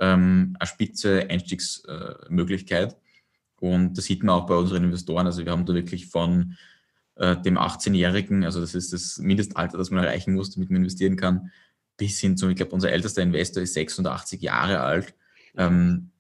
ähm, 0.01 0.57
eine 0.59 0.67
spitze 0.67 1.29
Einstiegsmöglichkeit. 1.29 2.97
und 3.61 3.97
das 3.97 4.05
sieht 4.07 4.23
man 4.23 4.35
auch 4.35 4.47
bei 4.47 4.55
unseren 4.55 4.85
Investoren. 4.85 5.27
Also 5.27 5.45
wir 5.45 5.53
haben 5.53 5.67
da 5.67 5.75
wirklich 5.75 6.07
von 6.07 6.57
äh, 7.17 7.37
dem 7.37 7.59
18-Jährigen, 7.59 8.45
also 8.45 8.61
das 8.61 8.75
ist 8.75 8.93
das 8.93 9.19
Mindestalter, 9.19 9.79
das 9.79 9.91
man 9.91 10.05
erreichen 10.05 10.35
muss, 10.35 10.51
damit 10.51 10.71
man 10.71 10.83
investieren 10.83 11.17
kann, 11.17 11.51
bis 11.97 12.19
hin 12.19 12.37
zu, 12.37 12.49
ich 12.49 12.57
glaube, 12.57 12.73
unser 12.73 12.91
ältester 12.91 13.23
Investor 13.23 13.63
ist 13.63 13.75
86 13.75 14.41
Jahre 14.41 14.81
alt. 14.81 15.15
Ähm, 15.57 16.11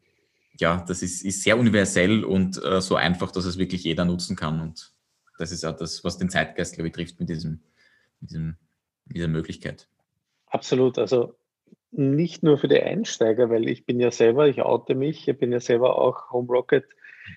ja, 0.58 0.84
das 0.86 1.02
ist, 1.02 1.24
ist 1.24 1.42
sehr 1.42 1.58
universell 1.58 2.24
und 2.24 2.62
äh, 2.62 2.80
so 2.80 2.96
einfach, 2.96 3.30
dass 3.30 3.44
es 3.44 3.58
wirklich 3.58 3.84
jeder 3.84 4.04
nutzen 4.04 4.36
kann. 4.36 4.60
Und 4.60 4.92
das 5.38 5.52
ist 5.52 5.64
auch 5.64 5.76
das, 5.76 6.04
was 6.04 6.18
den 6.18 6.30
Zeitgeist, 6.30 6.74
glaube 6.74 6.88
ich, 6.88 6.94
trifft 6.94 7.20
mit, 7.20 7.28
diesem, 7.28 7.60
mit 8.20 8.30
diesem, 8.30 8.56
dieser 9.06 9.28
Möglichkeit. 9.28 9.88
Absolut. 10.46 10.98
Also 10.98 11.34
nicht 11.90 12.42
nur 12.42 12.58
für 12.58 12.68
die 12.68 12.82
Einsteiger, 12.82 13.50
weil 13.50 13.68
ich 13.68 13.86
bin 13.86 14.00
ja 14.00 14.10
selber, 14.10 14.48
ich 14.48 14.60
oute 14.62 14.94
mich, 14.94 15.28
ich 15.28 15.38
bin 15.38 15.52
ja 15.52 15.60
selber 15.60 15.98
auch 15.98 16.30
Home 16.30 16.48
Rocket 16.48 16.84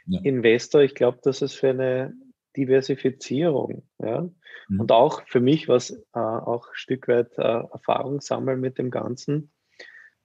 ja. 0.08 0.20
Investor. 0.24 0.82
Ich 0.82 0.96
glaube, 0.96 1.20
dass 1.24 1.42
es 1.42 1.54
für 1.54 1.70
eine 1.70 2.14
Diversifizierung, 2.58 3.84
ja, 4.00 4.30
mhm. 4.68 4.80
und 4.82 4.92
auch 4.92 5.22
für 5.26 5.40
mich, 5.40 5.70
was 5.70 5.92
äh, 5.92 6.20
auch 6.20 6.68
ein 6.68 6.76
Stück 6.76 7.08
weit 7.08 7.38
äh, 7.38 7.42
Erfahrung 7.42 8.20
sammeln 8.20 8.60
mit 8.60 8.78
dem 8.78 8.90
Ganzen, 8.90 9.52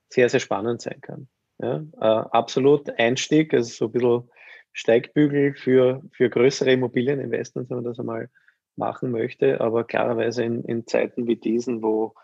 sehr, 0.08 0.28
sehr 0.28 0.40
spannend 0.40 0.82
sein 0.82 1.00
kann. 1.00 1.28
Ja, 1.58 1.84
äh, 2.00 2.28
absolut 2.30 2.90
Einstieg, 2.98 3.54
also 3.54 3.70
so 3.70 3.84
ein 3.86 3.92
bisschen 3.92 4.30
Steigbügel 4.72 5.54
für, 5.54 6.02
für 6.12 6.28
größere 6.28 6.72
Immobilieninvestments, 6.72 7.70
wenn 7.70 7.78
man 7.78 7.84
das 7.84 7.98
einmal 7.98 8.28
machen 8.76 9.10
möchte. 9.10 9.60
Aber 9.60 9.84
klarerweise 9.84 10.44
in, 10.44 10.62
in 10.64 10.86
Zeiten 10.86 11.26
wie 11.26 11.36
diesen, 11.36 11.82
wo 11.82 12.14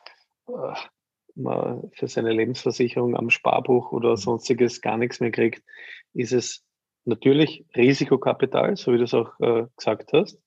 äh, 0.48 0.74
man 1.34 1.90
für 1.94 2.08
seine 2.08 2.32
Lebensversicherung 2.32 3.16
am 3.16 3.30
Sparbuch 3.30 3.90
oder 3.92 4.18
sonstiges 4.18 4.82
gar 4.82 4.98
nichts 4.98 5.20
mehr 5.20 5.30
kriegt, 5.30 5.62
ist 6.12 6.32
es 6.32 6.62
natürlich 7.04 7.64
Risikokapital, 7.74 8.76
so 8.76 8.92
wie 8.92 8.98
du 8.98 9.04
es 9.04 9.14
auch 9.14 9.32
äh, 9.40 9.66
gesagt 9.76 10.12
hast. 10.12 10.38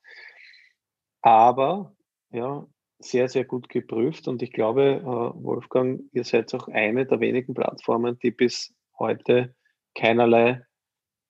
Aber 1.22 1.96
ja, 2.30 2.68
sehr, 3.00 3.28
sehr 3.30 3.46
gut 3.46 3.70
geprüft 3.70 4.28
und 4.28 4.42
ich 4.42 4.52
glaube, 4.52 5.02
äh, 5.02 5.06
Wolfgang, 5.06 6.02
ihr 6.14 6.24
seid 6.24 6.54
auch 6.54 6.68
eine 6.68 7.06
der 7.06 7.20
wenigen 7.20 7.54
Plattformen, 7.54 8.18
die 8.20 8.32
bis 8.32 8.74
heute 8.98 9.54
keinerlei 9.96 10.66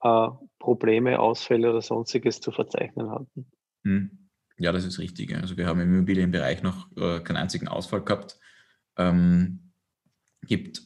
äh, 0.01 0.27
Probleme, 0.59 1.19
Ausfälle 1.19 1.69
oder 1.69 1.81
sonstiges 1.81 2.39
zu 2.39 2.51
verzeichnen 2.51 3.09
hatten. 3.09 3.51
Hm. 3.83 4.29
Ja, 4.57 4.71
das 4.71 4.85
ist 4.85 4.99
richtig. 4.99 5.35
Also 5.35 5.57
wir 5.57 5.67
haben 5.67 5.81
im 5.81 5.93
Immobilienbereich 5.93 6.63
noch 6.63 6.89
äh, 6.95 7.19
keinen 7.19 7.37
einzigen 7.37 7.67
Ausfall 7.67 8.03
gehabt. 8.03 8.39
Ähm, 8.97 9.73
gibt 10.43 10.81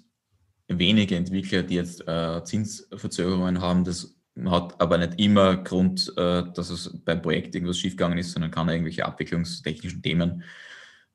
wenige 0.67 1.15
Entwickler, 1.15 1.63
die 1.63 1.75
jetzt 1.75 2.03
Zinsverzögerungen 2.45 3.59
haben. 3.59 3.83
Das 3.83 4.18
hat 4.47 4.79
aber 4.79 4.97
nicht 4.97 5.19
immer 5.19 5.57
Grund, 5.57 6.13
äh, 6.17 6.43
dass 6.53 6.69
es 6.69 6.97
beim 7.03 7.21
Projekt 7.21 7.55
irgendwas 7.55 7.77
schiefgegangen 7.77 8.17
ist, 8.17 8.31
sondern 8.31 8.51
kann 8.51 8.69
irgendwelche 8.69 9.05
abwicklungstechnischen 9.05 10.01
Themen 10.01 10.43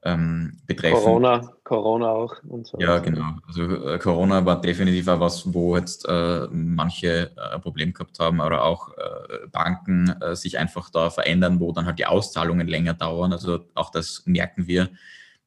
ähm, 0.05 0.59
betreffen. 0.67 1.03
Corona, 1.03 1.53
Corona 1.65 2.09
auch 2.11 2.35
und 2.45 2.67
so. 2.67 2.79
Ja, 2.79 2.99
genau. 2.99 3.39
Also 3.49 3.63
äh, 3.63 3.99
Corona 3.99 4.45
war 4.45 4.61
definitiv 4.61 5.09
auch 5.09 5.21
was, 5.21 5.53
wo 5.53 5.77
jetzt 5.77 6.07
äh, 6.07 6.47
manche 6.51 7.31
äh, 7.37 7.55
ein 7.55 7.63
Problem 7.63 7.93
gehabt 7.93 8.19
haben 8.21 8.41
oder 8.41 8.65
auch 8.65 8.91
äh, 8.91 9.47
Banken 9.51 10.11
äh, 10.21 10.37
sich 10.37 10.59
einfach 10.59 10.91
da 10.91 11.09
verändern, 11.09 11.59
wo 11.59 11.73
dann 11.73 11.87
halt 11.87 11.99
die 11.99 12.07
Auszahlungen 12.07 12.69
länger 12.69 12.95
dauern. 12.95 13.33
Also 13.33 13.61
auch 13.75 13.91
das 13.91 14.23
merken 14.27 14.67
wir, 14.67 14.91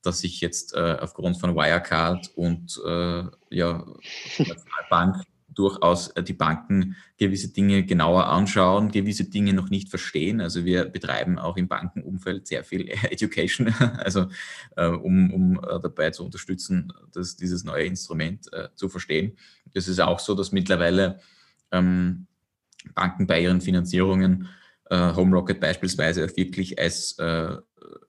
dass 0.02 0.20
sich 0.20 0.42
jetzt 0.42 0.74
äh, 0.74 0.98
aufgrund 1.00 1.38
von 1.38 1.56
Wirecard 1.56 2.32
und 2.36 2.82
ja, 3.50 3.86
Bank 4.90 5.24
durchaus 5.58 6.10
äh, 6.10 6.24
die 6.24 6.34
Banken 6.34 6.96
gewisse 7.18 7.52
Dinge 7.52 7.84
genauer 7.84 8.28
anschauen, 8.28 8.92
gewisse 8.92 9.26
Dinge 9.26 9.54
noch 9.54 9.70
nicht 9.70 9.90
verstehen. 9.90 10.40
Also 10.40 10.66
wir 10.66 10.86
betreiben 10.86 11.40
auch 11.40 11.58
im 11.58 11.68
Bankenumfeld 11.68 12.48
sehr 12.48 12.64
viel 12.64 12.88
Education, 13.10 13.74
also 13.98 14.28
äh, 14.76 14.88
um, 14.88 15.34
um 15.34 15.60
äh, 15.60 15.80
dabei 15.82 16.12
zu 16.12 16.24
unterstützen, 16.24 16.94
dass 17.12 17.36
dieses 17.36 17.64
neue 17.64 17.86
Instrument 17.86 18.50
zu 18.76 18.90
verstehen. 18.90 19.38
Es 19.74 19.88
ist 19.88 20.00
auch 20.00 20.20
so, 20.20 20.36
dass 20.36 20.52
mittlerweile 20.52 21.20
ähm, 21.72 22.28
Banken 22.94 23.28
bei 23.28 23.42
ihren 23.42 23.62
Finanzierungen 23.62 24.48
äh, 24.90 25.14
Home 25.16 25.36
Rocket 25.36 25.60
beispielsweise 25.60 26.28
wirklich 26.36 26.80
als 26.80 27.18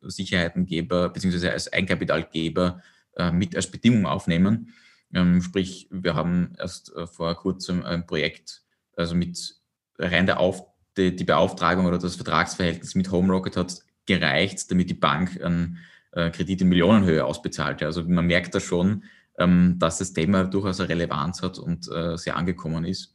Sicherheitengeber 0.03 1.09
bzw. 1.09 1.51
als 1.51 1.73
Eigenkapitalgeber 1.73 2.83
äh, 3.19 3.33
mit 3.33 3.57
als 3.57 3.71
Bedingung 3.71 4.07
aufnehmen. 4.07 4.73
Ähm, 5.15 5.41
sprich, 5.41 5.89
wir 5.91 6.15
haben 6.15 6.53
erst 6.59 6.95
äh, 6.95 7.07
vor 7.07 7.35
kurzem 7.35 7.85
ein 7.85 8.07
Projekt, 8.07 8.63
also 8.97 9.15
mit 9.15 9.57
rein 9.99 10.27
der 10.27 10.41
Auf, 10.41 10.65
die, 10.97 11.15
die 11.15 11.25
Beauftragung 11.25 11.87
oder 11.87 11.99
das 11.99 12.17
Vertragsverhältnis 12.17 12.95
mit 12.95 13.11
Home 13.11 13.33
Rocket 13.33 13.57
hat 13.57 13.81
gereicht, 14.07 14.71
damit 14.71 14.91
die 14.91 14.95
Bank 14.95 15.41
einen 15.43 15.79
äh, 16.13 16.31
Kredit 16.31 16.63
in 16.63 16.69
Millionenhöhe 16.69 17.25
ausbezahlt. 17.25 17.83
Also 17.83 18.05
man 18.05 18.27
merkt 18.27 18.55
da 18.55 18.61
schon, 18.61 19.05
ähm, 19.39 19.77
dass 19.79 19.99
das 19.99 20.13
Thema 20.13 20.45
durchaus 20.45 20.81
eine 20.81 20.89
Relevanz 20.89 21.43
hat 21.43 21.59
und 21.59 21.89
äh, 21.91 22.17
sehr 22.17 22.37
angekommen 22.37 22.85
ist 22.85 23.15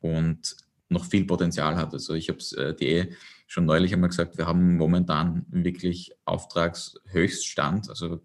und 0.00 0.56
noch 0.88 1.04
viel 1.04 1.24
Potenzial 1.24 1.76
hat. 1.76 1.92
Also 1.92 2.14
ich 2.14 2.28
habe 2.28 2.38
es 2.38 2.52
äh, 2.52 2.74
die 2.74 3.14
schon 3.46 3.66
neulich 3.66 3.92
einmal 3.92 4.10
gesagt, 4.10 4.38
wir 4.38 4.46
haben 4.46 4.76
momentan 4.76 5.44
wirklich 5.50 6.12
Auftragshöchststand. 6.24 7.88
Also 7.88 8.20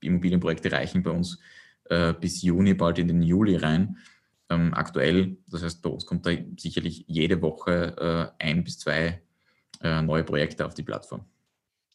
Immobilienprojekte 0.00 0.70
reichen 0.70 1.02
bei 1.02 1.10
uns 1.10 1.38
äh, 1.90 2.14
bis 2.14 2.42
Juni, 2.42 2.74
bald 2.74 2.98
in 3.00 3.08
den 3.08 3.20
Juli 3.22 3.56
rein. 3.56 3.98
Ähm, 4.48 4.72
aktuell, 4.74 5.36
das 5.48 5.62
heißt, 5.62 5.82
bei 5.82 5.90
uns 5.90 6.06
kommt 6.06 6.24
da 6.24 6.30
sicherlich 6.56 7.04
jede 7.08 7.42
Woche 7.42 8.32
äh, 8.38 8.44
ein 8.44 8.64
bis 8.64 8.78
zwei 8.78 9.20
äh, 9.82 10.00
neue 10.00 10.22
Projekte 10.24 10.64
auf 10.66 10.74
die 10.74 10.84
Plattform. 10.84 11.24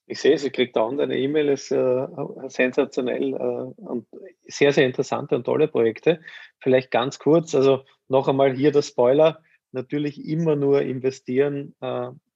Ich 0.06 0.20
sehe 0.20 0.34
es, 0.34 0.44
ich 0.44 0.52
kriege 0.52 0.74
dauernd 0.74 1.00
eine 1.00 1.18
E-Mail, 1.18 1.48
ist 1.48 1.72
äh, 1.72 2.08
sensationell 2.48 3.34
äh, 3.34 3.82
und 3.82 4.06
sehr, 4.46 4.74
sehr 4.74 4.86
interessante 4.86 5.36
und 5.36 5.46
tolle 5.46 5.68
Projekte. 5.70 6.20
Vielleicht 6.60 6.92
ganz 6.92 7.18
kurz, 7.18 7.56
also 7.56 7.86
noch 8.10 8.28
einmal 8.28 8.54
hier 8.54 8.72
der 8.72 8.82
Spoiler, 8.82 9.42
natürlich 9.72 10.24
immer 10.26 10.56
nur 10.56 10.82
investieren, 10.84 11.76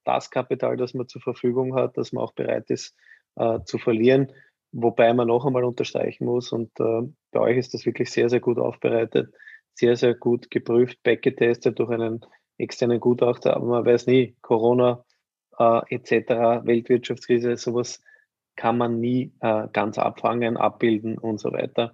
das 0.04 0.30
Kapital, 0.30 0.76
das 0.76 0.93
man 0.93 1.08
zur 1.08 1.22
Verfügung 1.22 1.74
hat, 1.76 1.95
das 1.95 2.12
man 2.12 2.22
auch 2.22 2.34
bereit 2.34 2.69
ist 2.69 2.98
zu 3.63 3.78
verlieren. 3.78 4.34
Wobei 4.71 5.13
man 5.13 5.27
noch 5.27 5.45
einmal 5.45 5.63
unterstreichen 5.63 6.25
muss, 6.25 6.51
und 6.51 6.71
äh, 6.79 7.01
bei 7.32 7.39
euch 7.39 7.58
ist 7.58 7.73
das 7.73 7.86
wirklich 7.86 8.12
sehr, 8.12 8.29
sehr 8.29 8.39
gut 8.39 8.60
aufbereitet, 8.60 9.34
sehr, 9.73 9.95
sehr 9.95 10.13
gut 10.13 10.51
geprüft, 10.51 11.01
backgetestet 11.03 11.79
durch 11.79 11.89
einen 11.89 12.25
externen 12.58 12.99
Gutachter, 12.99 13.55
aber 13.55 13.65
man 13.65 13.86
weiß 13.86 14.08
nie, 14.08 14.36
Corona, 14.41 15.03
äh, 15.58 15.82
etc., 15.89 16.65
Weltwirtschaftskrise, 16.65 17.58
sowas 17.58 18.01
kann 18.55 18.77
man 18.77 18.99
nie 18.99 19.34
äh, 19.39 19.67
ganz 19.71 19.97
abfangen, 19.97 20.58
abbilden 20.58 21.17
und 21.17 21.39
so 21.39 21.51
weiter. 21.53 21.93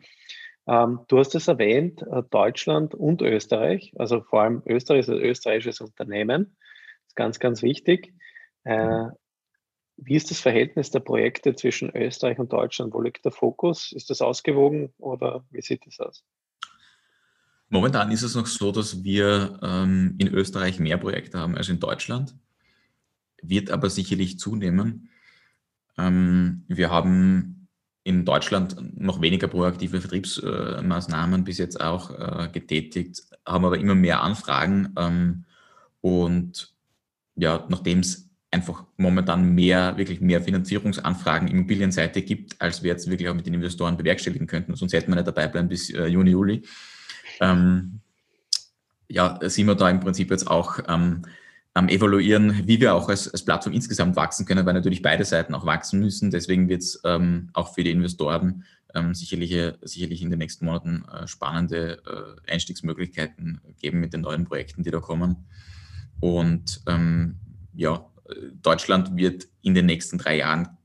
Ähm, 0.68 1.02
du 1.08 1.20
hast 1.20 1.36
es 1.36 1.48
erwähnt, 1.48 2.02
äh, 2.02 2.24
Deutschland 2.30 2.96
und 2.96 3.22
Österreich, 3.22 3.94
also 3.98 4.22
vor 4.22 4.42
allem 4.42 4.64
Österreich 4.66 5.02
ist 5.02 5.10
ein 5.10 5.20
österreichisches 5.20 5.82
Unternehmen, 5.82 6.58
ist 7.08 7.16
ganz, 7.16 7.40
ganz 7.40 7.62
wichtig. 7.62 8.16
Äh, 8.64 9.10
wie 9.98 10.16
ist 10.16 10.30
das 10.32 10.40
Verhältnis 10.40 10.92
der 10.92 11.00
Projekte 11.00 11.56
zwischen 11.56 11.96
Österreich 11.96 12.40
und 12.40 12.52
Deutschland? 12.52 12.94
Wo 12.94 13.02
liegt 13.02 13.26
der 13.26 13.32
Fokus? 13.32 13.92
Ist 13.92 14.10
das 14.10 14.22
ausgewogen 14.22 14.94
oder 14.98 15.46
wie 15.52 15.62
sieht 15.62 15.86
das 15.86 16.00
aus? 16.00 16.24
Momentan 17.70 18.12
ist 18.12 18.22
es 18.22 18.36
noch 18.36 18.46
so, 18.46 18.72
dass 18.72 19.04
wir 19.04 19.60
ähm, 19.64 20.16
in 20.18 20.28
Österreich 20.28 20.80
mehr 20.80 20.98
Projekte 20.98 21.40
haben 21.40 21.56
als 21.56 21.70
in 21.70 21.80
Deutschland 21.80 22.36
wird 23.50 23.72
aber 23.72 23.90
sicherlich 23.90 24.40
zunehmen. 24.40 25.10
Ähm, 25.98 26.64
wir 26.68 26.90
haben 26.90 27.68
in 28.04 28.26
Deutschland 28.26 28.78
noch 29.00 29.22
weniger 29.22 29.48
proaktive 29.48 30.00
Vertriebsmaßnahmen 30.00 31.44
bis 31.44 31.58
jetzt 31.58 31.82
auch 31.82 32.12
äh, 32.12 32.50
getätigt, 32.52 33.24
haben 33.46 33.66
aber 33.66 33.80
immer 33.80 33.96
mehr 33.96 34.22
Anfragen. 34.22 34.94
Ähm, 34.98 35.46
und 36.02 36.74
ja, 37.36 37.66
nachdem 37.70 38.00
es 38.00 38.30
einfach 38.56 38.86
momentan 38.96 39.54
mehr, 39.54 39.98
wirklich 39.98 40.22
mehr 40.22 40.42
Finanzierungsanfragen 40.42 41.50
Immobilienseite 41.50 42.22
gibt, 42.22 42.60
als 42.62 42.82
wir 42.82 42.90
jetzt 42.90 43.10
wirklich 43.10 43.28
auch 43.28 43.34
mit 43.34 43.46
den 43.46 43.54
Investoren 43.54 43.98
bewerkstelligen 43.98 44.48
könnten. 44.48 44.76
Sonst 44.76 44.94
hätten 44.94 45.12
wir 45.12 45.16
nicht 45.16 45.28
dabei 45.28 45.48
bleiben 45.48 45.68
bis 45.68 45.90
äh, 45.90 46.08
Juni, 46.08 46.32
Juli. 46.32 46.64
Ähm, 47.42 48.00
ja, 49.10 49.38
sind 49.42 49.68
wir 49.68 49.76
da 49.76 49.90
im 49.90 50.00
Prinzip 50.00 50.32
jetzt 50.32 50.48
auch 50.48 50.80
ähm, 50.88 51.24
am 51.74 51.90
Evaluieren, 51.90 52.66
wie 52.66 52.80
wir 52.80 52.96
auch 52.96 53.10
als, 53.10 53.28
als 53.28 53.44
Plattform 53.44 53.74
insgesamt 53.74 54.16
wachsen 54.16 54.46
können, 54.46 54.66
weil 54.66 54.74
natürlich 54.74 55.02
beide 55.02 55.26
Seiten 55.26 55.54
auch 55.54 55.66
wachsen 55.66 56.00
müssen. 56.00 56.32
Deswegen 56.32 56.70
wird 56.70 56.82
es 56.82 57.02
ähm, 57.04 57.50
auch 57.52 57.74
für 57.74 57.84
die 57.84 57.92
Investoren 57.92 58.64
ähm, 58.96 59.14
sicherlich, 59.14 59.54
sicherlich 59.82 60.22
in 60.22 60.30
den 60.30 60.40
nächsten 60.40 60.66
Monaten 60.66 61.04
äh, 61.12 61.28
spannende 61.28 62.02
äh, 62.06 62.52
Einstiegsmöglichkeiten 62.54 63.60
geben 63.82 64.00
mit 64.00 64.14
den 64.14 64.22
neuen 64.22 64.46
Projekten, 64.46 64.84
die 64.84 64.92
da 64.92 65.02
kommen. 65.02 65.46
Und 66.22 66.82
ähm, 66.88 67.36
ja, 67.74 68.06
Deutschland 68.62 69.16
wird 69.16 69.48
in 69.62 69.74
den 69.74 69.86
nächsten 69.86 70.18
drei 70.18 70.38
Jahren 70.38 70.78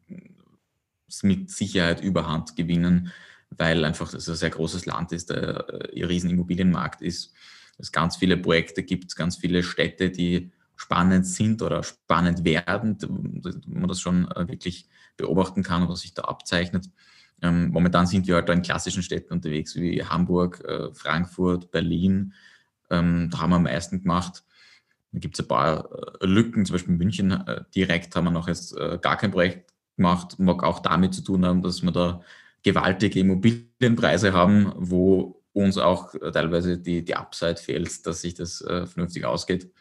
mit 1.23 1.51
Sicherheit 1.51 2.03
Überhand 2.03 2.57
gewinnen, 2.57 3.13
weil 3.51 3.85
einfach 3.85 4.11
das 4.11 4.29
ein 4.29 4.37
sehr 4.37 4.51
großes 4.51 4.87
Land 4.87 5.13
ist, 5.13 5.31
der 5.31 5.69
äh, 5.69 6.05
riesen 6.05 6.31
Immobilienmarkt 6.31 7.03
ist. 7.03 7.33
Es 7.79 7.93
ganz 7.93 8.17
viele 8.17 8.37
Projekte 8.37 8.83
gibt, 8.83 9.17
ganz 9.17 9.37
viele 9.37 9.63
Städte, 9.63 10.11
die 10.11 10.53
spannend 10.77 11.27
sind 11.27 11.63
oder 11.63 11.83
spannend 11.83 12.45
werden, 12.45 12.97
wo 13.03 13.79
man 13.79 13.89
das 13.89 14.01
schon 14.01 14.31
äh, 14.31 14.49
wirklich 14.49 14.87
beobachten 15.17 15.63
kann, 15.63 15.89
was 15.89 16.01
sich 16.01 16.15
da 16.15 16.23
abzeichnet. 16.23 16.89
Ähm, 17.43 17.71
momentan 17.71 18.07
sind 18.07 18.27
wir 18.27 18.37
halt 18.37 18.49
in 18.51 18.63
klassischen 18.63 19.03
Städten 19.03 19.33
unterwegs, 19.33 19.75
wie 19.77 20.05
Hamburg, 20.05 20.63
äh, 20.65 20.93
Frankfurt, 20.93 21.71
Berlin. 21.71 22.35
Ähm, 22.91 23.29
da 23.31 23.41
haben 23.41 23.51
wir 23.51 23.57
am 23.57 23.63
meisten 23.65 24.03
gemacht. 24.03 24.45
Da 25.13 25.19
gibt 25.19 25.39
es 25.39 25.45
ein 25.45 25.49
paar 25.49 25.89
äh, 26.21 26.27
Lücken, 26.27 26.65
zum 26.65 26.75
Beispiel 26.75 26.93
in 26.93 26.99
München 26.99 27.31
äh, 27.33 27.63
direkt 27.75 28.15
haben 28.15 28.25
wir 28.25 28.31
noch 28.31 28.49
jetzt 28.49 28.77
äh, 28.77 28.99
gar 29.01 29.17
kein 29.17 29.31
Projekt 29.31 29.73
gemacht. 29.97 30.39
Mag 30.39 30.63
auch 30.63 30.81
damit 30.81 31.15
zu 31.15 31.23
tun 31.23 31.45
haben, 31.45 31.63
dass 31.63 31.83
wir 31.83 31.93
da 31.93 32.23
gewaltige 32.63 33.21
Immobilienpreise 33.21 34.33
haben, 34.33 34.73
wo 34.77 35.43
uns 35.53 35.79
auch 35.79 36.15
teilweise 36.33 36.79
die, 36.79 37.05
die 37.05 37.17
Upside 37.17 37.57
fehlt, 37.57 38.07
dass 38.07 38.21
sich 38.21 38.35
das 38.35 38.59
vernünftig 38.59 39.25
ausgeht. 39.25 39.73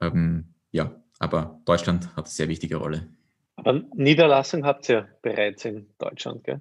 Ähm, 0.00 0.54
ja, 0.70 0.94
aber 1.18 1.60
Deutschland 1.64 2.08
hat 2.16 2.26
eine 2.26 2.28
sehr 2.28 2.48
wichtige 2.48 2.76
Rolle. 2.76 3.08
Aber 3.56 3.82
Niederlassung 3.94 4.64
habt 4.64 4.88
ihr 4.88 5.08
bereits 5.22 5.64
in 5.64 5.88
Deutschland, 5.98 6.44
gell? 6.44 6.60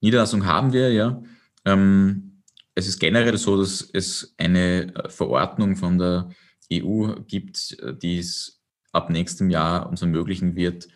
Niederlassung 0.00 0.46
haben 0.46 0.72
wir, 0.72 0.92
ja. 0.92 1.22
Ähm, 1.64 2.42
es 2.74 2.88
ist 2.88 2.98
generell 2.98 3.36
so, 3.36 3.58
dass 3.58 3.82
es 3.92 4.34
eine 4.38 4.92
Verordnung 5.08 5.76
von 5.76 5.98
der 5.98 6.30
EU 6.72 7.14
gibt, 7.26 7.78
äh, 7.80 7.94
die 7.94 8.18
es 8.18 8.62
ab 8.92 9.10
nächstem 9.10 9.50
Jahr 9.50 9.88
uns 9.88 10.02
ermöglichen 10.02 10.56
wird, 10.56 10.88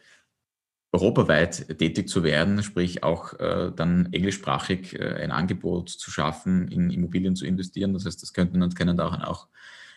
europaweit 0.92 1.78
tätig 1.78 2.08
zu 2.08 2.22
werden, 2.22 2.62
sprich 2.62 3.02
auch 3.02 3.32
äh, 3.40 3.72
dann 3.74 4.12
englischsprachig 4.12 4.98
äh, 4.98 5.14
ein 5.22 5.32
Angebot 5.32 5.88
zu 5.88 6.10
schaffen, 6.10 6.68
in 6.68 6.90
Immobilien 6.90 7.34
zu 7.34 7.46
investieren. 7.46 7.92
Das 7.94 8.06
heißt, 8.06 8.22
das 8.22 8.32
könnten 8.32 8.62
und 8.62 8.76
können 8.76 8.96
daran 8.96 9.22
auch 9.22 9.48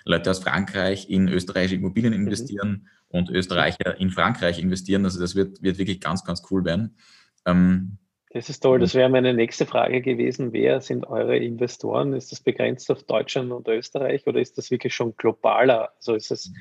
Leute 0.06 0.32
aus 0.32 0.40
Frankreich 0.40 1.10
in 1.10 1.28
österreichische 1.28 1.76
Immobilien 1.76 2.14
mhm. 2.14 2.22
investieren 2.22 2.70
mhm. 2.72 2.88
und 3.10 3.30
Österreicher 3.30 4.00
in 4.00 4.10
Frankreich 4.10 4.60
investieren. 4.60 5.06
Also 5.06 5.20
das 5.20 5.36
wird, 5.36 5.62
wird 5.62 5.78
wirklich 5.78 6.02
ganz, 6.02 6.24
ganz 6.24 6.42
cool 6.50 6.66
werden. 6.66 6.96
Ähm, 7.46 8.00
das 8.38 8.50
ist 8.50 8.62
toll. 8.62 8.80
Das 8.80 8.94
wäre 8.96 9.10
meine 9.10 9.34
nächste 9.34 9.66
Frage 9.66 10.02
gewesen. 10.02 10.54
Wer 10.54 10.80
sind 10.82 11.08
eure 11.08 11.38
Investoren? 11.38 12.14
Ist 12.14 12.32
das 12.32 12.40
begrenzt 12.40 12.90
auf 12.92 13.04
Deutschland 13.04 13.52
und 13.52 13.68
Österreich 13.68 14.26
oder 14.28 14.40
ist 14.40 14.58
das 14.58 14.72
wirklich 14.72 14.94
schon 14.94 15.16
globaler? 15.18 15.92
Also 15.98 16.14
ist 16.14 16.32
es 16.32 16.54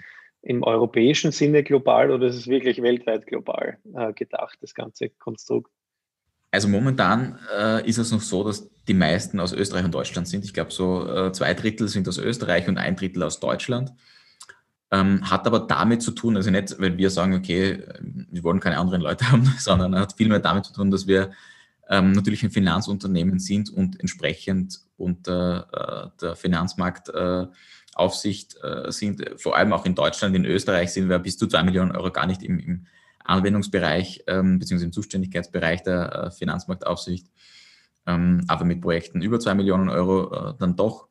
im 0.43 0.63
europäischen 0.63 1.33
Sinne 1.33 1.63
global 1.63 2.11
oder 2.11 2.27
ist 2.27 2.37
es 2.37 2.47
wirklich 2.47 2.81
weltweit 2.83 3.27
global 3.27 3.79
äh, 3.95 4.13
gedacht, 4.13 4.59
das 4.61 4.75
ganze 4.75 5.11
Konstrukt? 5.11 5.71
Also 6.51 6.69
momentan 6.69 7.39
äh, 7.55 7.87
ist 7.87 7.99
es 7.99 8.13
noch 8.13 8.23
so, 8.23 8.43
dass 8.43 8.71
die 8.89 8.95
meisten 8.95 9.41
aus 9.41 9.53
Österreich 9.53 9.85
und 9.85 9.95
Deutschland 9.95 10.27
sind. 10.27 10.45
Ich 10.45 10.55
glaube, 10.55 10.73
so 10.73 11.07
äh, 11.07 11.33
zwei 11.33 11.53
Drittel 11.53 11.89
sind 11.89 12.09
aus 12.09 12.19
Österreich 12.19 12.69
und 12.69 12.79
ein 12.79 12.97
Drittel 12.97 13.23
aus 13.23 13.41
Deutschland. 13.41 13.93
Ähm, 14.93 15.29
hat 15.29 15.47
aber 15.47 15.61
damit 15.61 16.01
zu 16.01 16.13
tun, 16.13 16.37
also 16.37 16.51
nicht, 16.51 16.79
weil 16.79 16.97
wir 16.97 17.11
sagen, 17.11 17.35
okay, 17.35 17.83
wir 18.01 18.45
wollen 18.45 18.61
keine 18.61 18.79
anderen 18.79 19.03
Leute 19.03 19.29
haben, 19.31 19.45
sondern 19.59 19.99
hat 19.99 20.15
vielmehr 20.17 20.39
damit 20.39 20.65
zu 20.65 20.73
tun, 20.73 20.91
dass 20.91 21.07
wir 21.07 21.33
ähm, 21.89 22.13
natürlich 22.13 22.43
ein 22.43 22.51
Finanzunternehmen 22.51 23.39
sind 23.39 23.71
und 23.71 24.01
entsprechend 24.01 24.81
unter 24.97 25.69
äh, 25.73 26.09
der 26.21 26.37
Finanzmarktaufsicht 26.37 28.57
äh, 28.63 28.91
sind. 28.91 29.25
Vor 29.37 29.57
allem 29.57 29.73
auch 29.73 29.87
in 29.87 29.95
Deutschland, 29.95 30.35
in 30.35 30.45
Österreich 30.45 30.93
sind 30.93 31.09
wir 31.09 31.19
bis 31.19 31.39
zu 31.39 31.47
zwei 31.47 31.63
Millionen 31.63 31.93
Euro 31.93 32.11
gar 32.11 32.27
nicht 32.27 32.43
im, 32.43 32.59
im 32.59 32.87
Anwendungsbereich 33.25 34.25
ähm, 34.27 34.59
bzw. 34.59 34.85
im 34.85 34.93
Zuständigkeitsbereich 34.93 35.83
der 35.83 36.13
äh, 36.13 36.31
Finanzmarktaufsicht, 36.31 37.27
ähm, 38.07 38.45
aber 38.49 38.65
mit 38.65 38.81
Projekten 38.81 39.23
über 39.23 39.41
zwei 39.41 39.55
Millionen 39.55 39.89
Euro 39.89 40.51
äh, 40.51 40.55
dann 40.59 40.77
doch. 40.77 41.09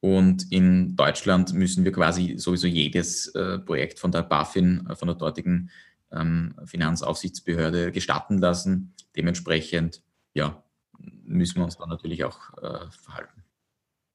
Und 0.00 0.52
in 0.52 0.96
Deutschland 0.96 1.54
müssen 1.54 1.84
wir 1.84 1.92
quasi 1.92 2.34
sowieso 2.36 2.66
jedes 2.66 3.28
äh, 3.28 3.58
Projekt 3.58 3.98
von 3.98 4.12
der 4.12 4.22
BaFin, 4.22 4.86
äh, 4.90 4.94
von 4.94 5.08
der 5.08 5.16
dortigen 5.16 5.70
ähm, 6.12 6.54
Finanzaufsichtsbehörde 6.66 7.90
gestatten 7.90 8.38
lassen. 8.38 8.92
Dementsprechend, 9.16 10.02
ja, 10.34 10.62
müssen 10.98 11.56
wir 11.56 11.64
uns 11.64 11.78
dann 11.78 11.88
natürlich 11.88 12.24
auch 12.24 12.38
äh, 12.58 12.90
verhalten. 12.90 13.44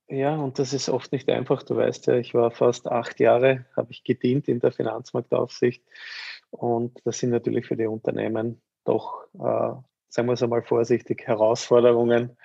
Ja, 0.08 0.36
und 0.36 0.58
das 0.58 0.74
ist 0.74 0.90
oft 0.90 1.12
nicht 1.12 1.30
einfach. 1.30 1.62
Du 1.64 1.76
weißt 1.76 2.08
ja, 2.08 2.16
ich 2.16 2.34
war 2.34 2.50
fast 2.50 2.88
acht 2.88 3.20
Jahre, 3.20 3.66
habe 3.76 3.92
ich 3.92 4.04
gedient 4.04 4.48
in 4.48 4.60
der 4.60 4.72
Finanzmarktaufsicht. 4.72 5.84
Und 6.50 7.00
das 7.06 7.20
sind 7.20 7.30
natürlich 7.30 7.68
für 7.68 7.78
die 7.78 7.86
Unternehmen 7.86 8.62
doch, 8.86 9.26
äh, 9.36 9.74
sagen 10.08 10.28
wir 10.28 10.34
es 10.34 10.42
einmal 10.42 10.64
vorsichtig, 10.64 11.28
Herausforderungen, 11.28 12.38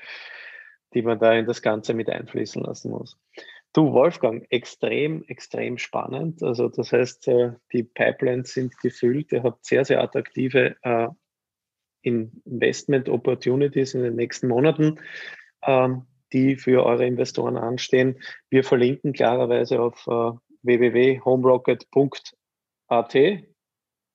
die 0.93 1.01
man 1.01 1.19
da 1.19 1.33
in 1.33 1.47
das 1.47 1.63
Ganze 1.63 1.95
mit 1.95 2.11
einfließen 2.11 2.63
lassen 2.63 2.91
muss. 2.91 3.19
Du, 3.73 3.93
Wolfgang, 3.93 4.47
extrem, 4.51 5.25
extrem 5.25 5.79
spannend. 5.79 6.43
Also 6.43 6.69
das 6.69 6.93
heißt, 6.93 7.29
äh, 7.29 7.53
die 7.73 7.83
Pipelines 7.83 8.53
sind 8.53 8.79
gefüllt. 8.79 9.33
Ihr 9.33 9.43
habt 9.43 9.65
sehr, 9.65 9.87
sehr 9.87 10.03
attraktive 10.03 10.77
äh, 10.83 11.09
Investment 12.05 13.09
Opportunities 13.09 13.95
in 13.95 14.03
den 14.03 14.17
nächsten 14.17 14.49
Monaten, 14.49 15.01
ähm, 15.63 16.03
die 16.33 16.57
für 16.57 16.85
eure 16.85 17.07
Investoren 17.07 17.57
anstehen. 17.57 18.21
Wir 18.51 18.65
verlinken 18.65 19.13
klarerweise 19.13 19.81
auf 19.81 20.07
äh, 20.07 20.33
www.homerocket.at. 20.63 23.15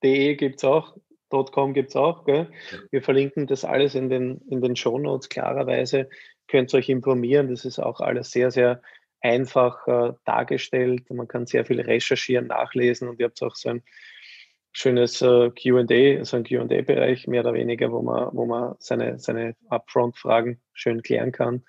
De 0.02 0.34
gibt 0.36 0.56
es 0.56 0.64
auch, 0.64 0.96
.com 1.30 1.74
gibt 1.74 1.90
es 1.90 1.96
auch. 1.96 2.24
Gell? 2.24 2.48
Wir 2.90 3.02
verlinken 3.02 3.46
das 3.46 3.64
alles 3.64 3.94
in 3.94 4.08
den, 4.08 4.40
in 4.48 4.60
den 4.60 4.76
Shownotes 4.76 5.28
klarerweise. 5.28 6.08
Könnt 6.48 6.74
ihr 6.74 6.78
euch 6.78 6.88
informieren. 6.88 7.48
Das 7.48 7.64
ist 7.64 7.78
auch 7.78 8.00
alles 8.00 8.30
sehr, 8.30 8.50
sehr 8.50 8.82
einfach 9.20 9.86
äh, 9.86 10.12
dargestellt. 10.24 11.08
Man 11.10 11.28
kann 11.28 11.46
sehr 11.46 11.64
viel 11.64 11.80
recherchieren, 11.80 12.48
nachlesen 12.48 13.08
und 13.08 13.20
ihr 13.20 13.26
habt 13.26 13.42
auch 13.42 13.54
so 13.54 13.68
ein 13.68 13.82
schönes 14.72 15.20
äh, 15.22 15.50
QA, 15.50 16.24
so 16.24 16.36
ein 16.36 16.44
QA-Bereich 16.44 17.26
mehr 17.26 17.42
oder 17.42 17.54
weniger, 17.54 17.90
wo 17.92 18.02
man, 18.02 18.30
wo 18.32 18.46
man 18.46 18.74
seine, 18.78 19.18
seine 19.18 19.56
Upfront-Fragen 19.68 20.60
schön 20.72 21.02
klären 21.02 21.32
kann. 21.32 21.64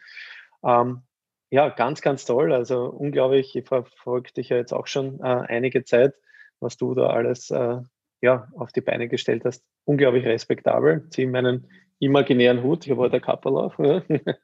Ähm, 0.64 1.02
ja, 1.50 1.70
ganz, 1.70 2.02
ganz 2.02 2.26
toll. 2.26 2.54
Also 2.54 2.86
unglaublich, 2.86 3.56
ich 3.56 3.68
verfolge 3.68 4.32
dich 4.32 4.50
ja 4.50 4.58
jetzt 4.58 4.74
auch 4.74 4.88
schon 4.88 5.20
äh, 5.20 5.24
einige 5.48 5.84
Zeit, 5.84 6.14
was 6.60 6.78
du 6.78 6.94
da 6.94 7.08
alles 7.08 7.50
äh, 7.50 7.82
ja, 8.22 8.48
auf 8.56 8.72
die 8.72 8.82
Beine 8.82 9.08
gestellt 9.08 9.44
hast. 9.46 9.64
Unglaublich 9.84 10.26
respektabel. 10.26 11.10
Ziehe 11.10 11.28
meinen 11.28 11.68
imaginären 12.00 12.64
Hut. 12.64 12.86
Ich 12.86 12.92
habe 12.92 13.02
heute 13.02 13.20
Kappel 13.20 13.58
auf, 13.58 13.78
ja, 13.80 14.02
wenn 14.08 14.36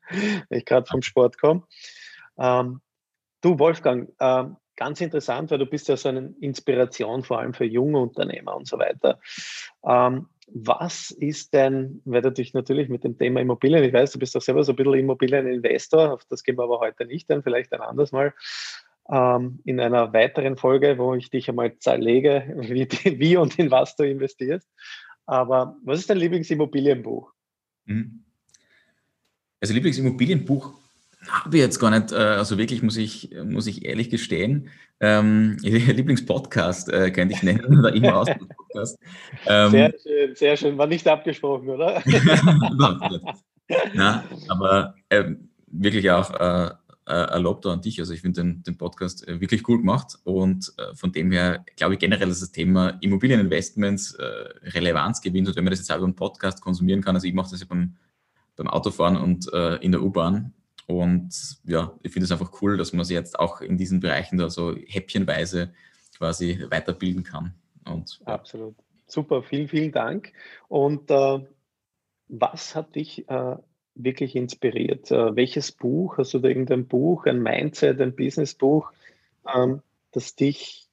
ich 0.49 0.65
gerade 0.65 0.85
vom 0.85 1.01
Sport 1.01 1.39
komme. 1.39 1.63
Ähm, 2.37 2.81
du, 3.41 3.57
Wolfgang, 3.59 4.11
ähm, 4.19 4.57
ganz 4.77 5.01
interessant, 5.01 5.51
weil 5.51 5.57
du 5.57 5.65
bist 5.65 5.89
ja 5.89 5.97
so 5.97 6.07
eine 6.07 6.33
Inspiration 6.39 7.23
vor 7.23 7.39
allem 7.39 7.53
für 7.53 7.65
junge 7.65 7.99
Unternehmer 7.99 8.55
und 8.55 8.67
so 8.67 8.79
weiter. 8.79 9.19
Ähm, 9.85 10.27
was 10.49 11.11
ist 11.11 11.53
denn, 11.53 12.01
weil 12.05 12.21
du 12.21 12.31
dich 12.31 12.53
natürlich 12.53 12.87
mit 12.87 13.03
dem 13.03 13.17
Thema 13.17 13.41
Immobilien, 13.41 13.83
ich 13.83 13.91
weiß, 13.91 14.13
du 14.13 14.19
bist 14.19 14.33
doch 14.33 14.41
selber 14.41 14.63
so 14.63 14.71
ein 14.71 14.75
bisschen 14.77 14.93
Immobilieninvestor, 14.93 16.13
auf 16.13 16.23
das 16.29 16.43
gehen 16.43 16.57
wir 16.57 16.63
aber 16.63 16.79
heute 16.79 17.05
nicht 17.05 17.29
ein, 17.29 17.43
vielleicht 17.43 17.73
ein 17.73 17.81
anderes 17.81 18.13
Mal 18.13 18.33
ähm, 19.09 19.59
in 19.65 19.79
einer 19.79 20.13
weiteren 20.13 20.55
Folge, 20.55 20.97
wo 20.97 21.15
ich 21.15 21.29
dich 21.29 21.49
einmal 21.49 21.77
zerlege, 21.79 22.55
wie, 22.59 22.87
wie 23.19 23.37
und 23.37 23.59
in 23.59 23.71
was 23.71 23.95
du 23.95 24.03
investierst. 24.03 24.69
Aber 25.25 25.75
was 25.83 25.99
ist 25.99 26.09
dein 26.09 26.17
Lieblingsimmobilienbuch? 26.17 27.33
Mhm. 27.85 28.23
Also 29.59 29.73
Lieblingsimmobilienbuch 29.73 30.73
habe 31.25 31.57
ich 31.57 31.61
jetzt 31.61 31.79
gar 31.79 31.91
nicht, 31.91 32.11
äh, 32.11 32.15
also 32.15 32.57
wirklich 32.57 32.83
muss 32.83 32.97
ich, 32.97 33.31
muss 33.43 33.67
ich 33.67 33.85
ehrlich 33.85 34.09
gestehen. 34.09 34.69
Ähm, 34.99 35.57
Lieblingspodcast 35.61 36.89
äh, 36.89 37.11
könnte 37.11 37.35
ich 37.35 37.43
nennen, 37.43 37.79
oder 37.79 37.93
immer 37.93 38.17
aus 38.17 38.27
dem 38.27 38.47
Podcast. 38.47 38.99
Ähm, 39.45 39.71
sehr 39.71 39.93
schön, 40.01 40.35
sehr 40.35 40.57
schön. 40.57 40.77
War 40.77 40.87
nicht 40.87 41.07
abgesprochen, 41.07 41.69
oder? 41.69 42.01
Na, 43.93 44.23
aber 44.47 44.95
äh, 45.09 45.35
wirklich 45.67 46.09
auch 46.09 46.33
äh, 46.39 46.71
äh, 47.07 47.13
erlaubt 47.13 47.65
an 47.65 47.81
dich. 47.81 47.99
Also 47.99 48.13
ich 48.13 48.21
finde 48.21 48.41
den, 48.41 48.63
den 48.63 48.77
Podcast 48.77 49.27
äh, 49.27 49.39
wirklich 49.39 49.67
cool 49.67 49.77
gemacht 49.77 50.17
und 50.23 50.73
äh, 50.77 50.95
von 50.95 51.11
dem 51.11 51.31
her 51.31 51.65
glaube 51.75 51.93
ich 51.93 51.99
generell, 51.99 52.27
dass 52.27 52.41
das 52.41 52.51
Thema 52.51 52.97
Immobilieninvestments 53.01 54.15
äh, 54.15 54.23
Relevanz 54.69 55.21
gewinnt 55.21 55.47
und 55.47 55.55
wenn 55.55 55.63
man 55.63 55.71
das 55.71 55.79
jetzt 55.79 55.91
auch 55.91 55.97
über 55.97 56.05
einen 56.05 56.15
Podcast 56.15 56.61
konsumieren 56.61 57.01
kann, 57.01 57.15
also 57.15 57.27
ich 57.27 57.33
mache 57.33 57.51
das 57.51 57.61
ja 57.61 57.65
beim, 57.67 57.95
beim 58.55 58.67
Autofahren 58.67 59.15
und 59.17 59.51
äh, 59.53 59.75
in 59.75 59.91
der 59.91 60.01
U-Bahn 60.01 60.53
und 60.87 61.59
ja, 61.65 61.93
ich 62.01 62.13
finde 62.13 62.25
es 62.25 62.31
einfach 62.31 62.61
cool, 62.61 62.77
dass 62.77 62.93
man 62.93 63.03
sich 63.03 63.15
jetzt 63.15 63.37
auch 63.37 63.61
in 63.61 63.77
diesen 63.77 63.99
Bereichen 63.99 64.37
da 64.37 64.49
so 64.49 64.73
häppchenweise 64.75 65.73
quasi 66.17 66.65
weiterbilden 66.69 67.23
kann. 67.23 67.53
Und, 67.85 68.19
ja. 68.25 68.33
Absolut. 68.33 68.75
Super, 69.05 69.43
vielen, 69.43 69.67
vielen 69.67 69.91
Dank. 69.91 70.31
Und 70.69 71.11
äh, 71.11 71.39
was 72.29 72.75
hat 72.75 72.95
dich 72.95 73.27
äh, 73.29 73.55
wirklich 73.95 74.35
inspiriert? 74.35 75.11
Äh, 75.11 75.35
welches 75.35 75.73
Buch, 75.73 76.17
hast 76.17 76.33
du 76.33 76.39
da 76.39 76.47
irgendein 76.47 76.87
Buch, 76.87 77.25
ein 77.25 77.41
Mindset, 77.41 77.99
ein 77.99 78.15
Businessbuch, 78.15 78.91
ähm, 79.53 79.81
das 80.11 80.35
dich 80.35 80.87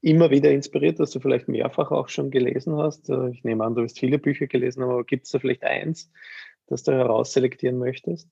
immer 0.00 0.30
wieder 0.30 0.50
inspiriert, 0.50 0.98
das 0.98 1.10
du 1.10 1.20
vielleicht 1.20 1.48
mehrfach 1.48 1.90
auch 1.90 2.08
schon 2.08 2.30
gelesen 2.30 2.76
hast? 2.76 3.10
Äh, 3.10 3.30
ich 3.30 3.44
nehme 3.44 3.64
an, 3.64 3.74
du 3.74 3.82
hast 3.82 3.98
viele 3.98 4.18
Bücher 4.18 4.46
gelesen, 4.46 4.82
aber 4.82 5.04
gibt 5.04 5.26
es 5.26 5.32
da 5.32 5.38
vielleicht 5.38 5.62
eins, 5.62 6.10
das 6.66 6.84
du 6.84 6.92
herausselektieren 6.92 7.78
möchtest? 7.78 8.28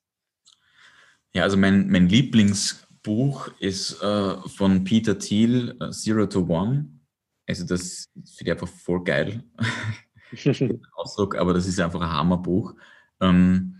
Ja, 1.34 1.42
also 1.42 1.56
mein, 1.56 1.88
mein 1.88 2.08
Lieblingsbuch 2.08 3.48
ist 3.58 4.02
äh, 4.02 4.36
von 4.48 4.84
Peter 4.84 5.18
Thiel, 5.18 5.76
uh, 5.80 5.90
Zero 5.90 6.26
to 6.26 6.46
One. 6.48 6.86
Also 7.46 7.64
das 7.64 8.08
finde 8.14 8.44
ich 8.44 8.50
einfach 8.50 8.68
voll 8.68 9.04
geil. 9.04 9.42
Ausdruck, 10.94 11.36
aber 11.36 11.54
das 11.54 11.66
ist 11.66 11.80
einfach 11.80 12.00
ein 12.00 12.10
Hammerbuch. 12.10 12.74
Ähm, 13.20 13.76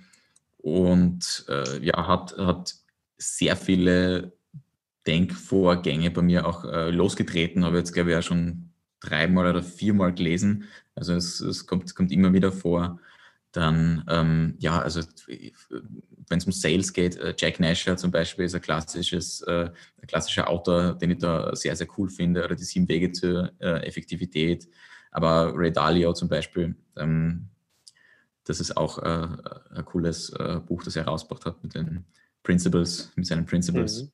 und 0.58 1.44
äh, 1.48 1.84
ja, 1.84 2.06
hat, 2.06 2.36
hat 2.38 2.74
sehr 3.18 3.56
viele 3.56 4.32
Denkvorgänge 5.06 6.10
bei 6.10 6.22
mir 6.22 6.46
auch 6.46 6.64
äh, 6.64 6.90
losgetreten, 6.90 7.64
habe 7.64 7.78
jetzt 7.78 7.92
glaube 7.92 8.10
ich 8.10 8.16
auch 8.16 8.22
schon 8.22 8.70
dreimal 9.00 9.48
oder 9.48 9.62
viermal 9.62 10.12
gelesen. 10.12 10.64
Also 10.94 11.14
es, 11.14 11.40
es 11.40 11.66
kommt, 11.66 11.94
kommt 11.94 12.12
immer 12.12 12.32
wieder 12.32 12.52
vor. 12.52 13.00
Dann, 13.52 14.04
ähm, 14.08 14.54
ja, 14.58 14.80
also 14.80 15.00
wenn 15.26 16.38
es 16.38 16.44
um 16.44 16.52
Sales 16.52 16.92
geht, 16.92 17.16
äh, 17.16 17.34
Jack 17.36 17.60
Nasher 17.60 17.96
zum 17.96 18.10
Beispiel 18.10 18.44
ist 18.44 18.54
ein 18.54 18.60
klassisches, 18.60 19.40
äh, 19.42 19.70
ein 20.00 20.06
klassischer 20.06 20.48
Autor, 20.48 20.94
den 20.94 21.12
ich 21.12 21.18
da 21.18 21.54
sehr, 21.56 21.74
sehr 21.74 21.88
cool 21.96 22.10
finde, 22.10 22.44
oder 22.44 22.54
die 22.54 22.64
sieben 22.64 22.88
Wege 22.88 23.10
zur 23.12 23.52
äh, 23.60 23.86
Effektivität. 23.86 24.68
Aber 25.10 25.52
Ray 25.54 25.72
Dalio 25.72 26.12
zum 26.12 26.28
Beispiel, 26.28 26.76
ähm, 26.96 27.48
das 28.44 28.60
ist 28.60 28.76
auch 28.76 28.98
äh, 28.98 29.28
ein 29.74 29.84
cooles 29.84 30.30
äh, 30.30 30.60
Buch, 30.66 30.82
das 30.82 30.96
er 30.96 31.04
herausgebracht 31.04 31.46
hat 31.46 31.62
mit 31.62 31.74
den 31.74 32.04
Principles, 32.42 33.10
mit 33.16 33.26
seinen 33.26 33.46
Principles. 33.46 34.02
Mhm. 34.02 34.10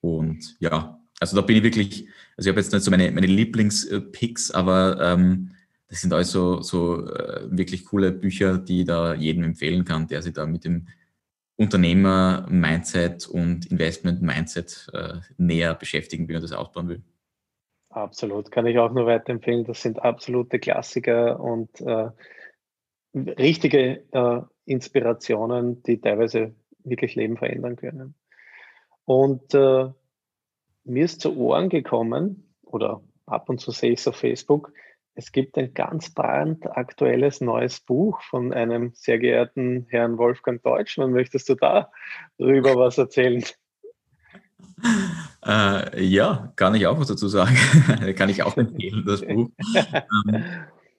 Und 0.00 0.56
ja, 0.60 1.00
also 1.20 1.36
da 1.36 1.42
bin 1.42 1.56
ich 1.56 1.62
wirklich, 1.62 2.08
also 2.36 2.48
ich 2.48 2.52
habe 2.52 2.60
jetzt 2.60 2.72
nicht 2.72 2.82
so 2.82 2.90
meine, 2.90 3.10
meine 3.10 3.26
Lieblingspicks, 3.26 4.50
aber 4.50 5.00
ähm, 5.00 5.53
das 5.88 6.00
sind 6.00 6.12
also 6.12 6.62
so 6.62 7.06
äh, 7.06 7.46
wirklich 7.50 7.84
coole 7.84 8.12
Bücher, 8.12 8.58
die 8.58 8.80
ich 8.80 8.86
da 8.86 9.14
jedem 9.14 9.44
empfehlen 9.44 9.84
kann, 9.84 10.08
der 10.08 10.22
sich 10.22 10.32
da 10.32 10.46
mit 10.46 10.64
dem 10.64 10.88
Unternehmer-Mindset 11.56 13.28
und 13.28 13.66
Investment-Mindset 13.70 14.90
äh, 14.92 15.14
näher 15.36 15.74
beschäftigen 15.74 16.28
will 16.28 16.36
und 16.36 16.42
das 16.42 16.52
ausbauen 16.52 16.88
will. 16.88 17.02
Absolut, 17.90 18.50
kann 18.50 18.66
ich 18.66 18.78
auch 18.78 18.92
nur 18.92 19.06
weiterempfehlen. 19.06 19.64
Das 19.64 19.82
sind 19.82 20.02
absolute 20.02 20.58
Klassiker 20.58 21.38
und 21.38 21.80
äh, 21.80 22.10
richtige 23.14 24.02
äh, 24.10 24.40
Inspirationen, 24.64 25.82
die 25.84 26.00
teilweise 26.00 26.54
wirklich 26.82 27.14
Leben 27.14 27.36
verändern 27.36 27.76
können. 27.76 28.14
Und 29.04 29.54
äh, 29.54 29.90
mir 30.84 31.04
ist 31.04 31.20
zu 31.20 31.36
Ohren 31.36 31.68
gekommen, 31.68 32.52
oder 32.62 33.00
ab 33.26 33.48
und 33.48 33.60
zu 33.60 33.70
sehe 33.70 33.92
ich 33.92 34.00
es 34.00 34.08
auf 34.08 34.16
Facebook, 34.16 34.72
es 35.14 35.32
gibt 35.32 35.56
ein 35.56 35.72
ganz 35.74 36.10
brandaktuelles 36.10 37.40
neues 37.40 37.80
Buch 37.80 38.20
von 38.22 38.52
einem 38.52 38.92
sehr 38.94 39.18
geehrten 39.18 39.86
Herrn 39.88 40.18
Wolfgang 40.18 40.62
Deutschmann. 40.62 41.12
Möchtest 41.12 41.48
du 41.48 41.54
da 41.54 41.90
darüber 42.38 42.74
was 42.76 42.98
erzählen? 42.98 43.44
Äh, 45.46 46.04
ja, 46.04 46.52
kann 46.56 46.74
ich 46.74 46.86
auch 46.86 46.98
was 46.98 47.08
dazu 47.08 47.28
sagen. 47.28 47.56
kann 48.16 48.28
ich 48.28 48.42
auch 48.42 48.56
empfehlen, 48.56 49.04
das 49.06 49.20
Buch. 49.22 49.50
ähm, 49.74 50.44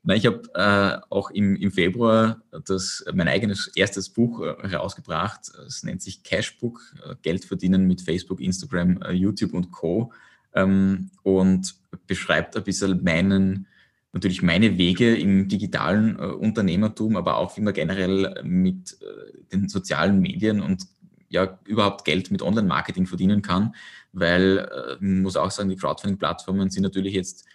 ich 0.08 0.26
habe 0.26 0.42
äh, 0.54 1.06
auch 1.10 1.32
im, 1.32 1.56
im 1.56 1.72
Februar 1.72 2.42
das, 2.66 3.04
mein 3.14 3.28
eigenes 3.28 3.68
erstes 3.76 4.10
Buch 4.10 4.42
äh, 4.42 4.70
herausgebracht. 4.70 5.52
Es 5.68 5.84
nennt 5.84 6.02
sich 6.02 6.24
Cashbook, 6.24 6.80
äh, 7.06 7.16
Geld 7.22 7.44
verdienen 7.44 7.86
mit 7.86 8.02
Facebook, 8.02 8.40
Instagram, 8.40 9.02
äh, 9.02 9.12
YouTube 9.12 9.54
und 9.54 9.72
Co. 9.72 10.14
Ähm, 10.54 11.10
und 11.24 11.76
beschreibt 12.08 12.56
ein 12.56 12.64
bisschen 12.64 13.04
meinen 13.04 13.68
natürlich 14.16 14.42
meine 14.42 14.78
Wege 14.78 15.16
im 15.16 15.50
digitalen 15.50 16.18
äh, 16.18 16.24
Unternehmertum, 16.24 17.18
aber 17.18 17.38
auch 17.38 17.56
man 17.58 17.74
generell 17.74 18.42
mit 18.44 18.98
äh, 19.02 19.44
den 19.52 19.68
sozialen 19.68 20.20
Medien 20.22 20.62
und 20.62 20.88
ja 21.28 21.60
überhaupt 21.66 22.06
Geld 22.06 22.32
mit 22.32 22.42
Online-Marketing 22.42 23.08
verdienen 23.08 23.42
kann, 23.42 23.76
weil 24.14 24.60
äh, 24.60 24.96
man 25.02 25.22
muss 25.22 25.36
auch 25.36 25.52
sagen, 25.52 25.70
die 25.70 25.76
Crowdfunding-Plattformen 25.76 26.70
sind 26.70 26.84
natürlich 26.84 27.14
jetzt, 27.14 27.46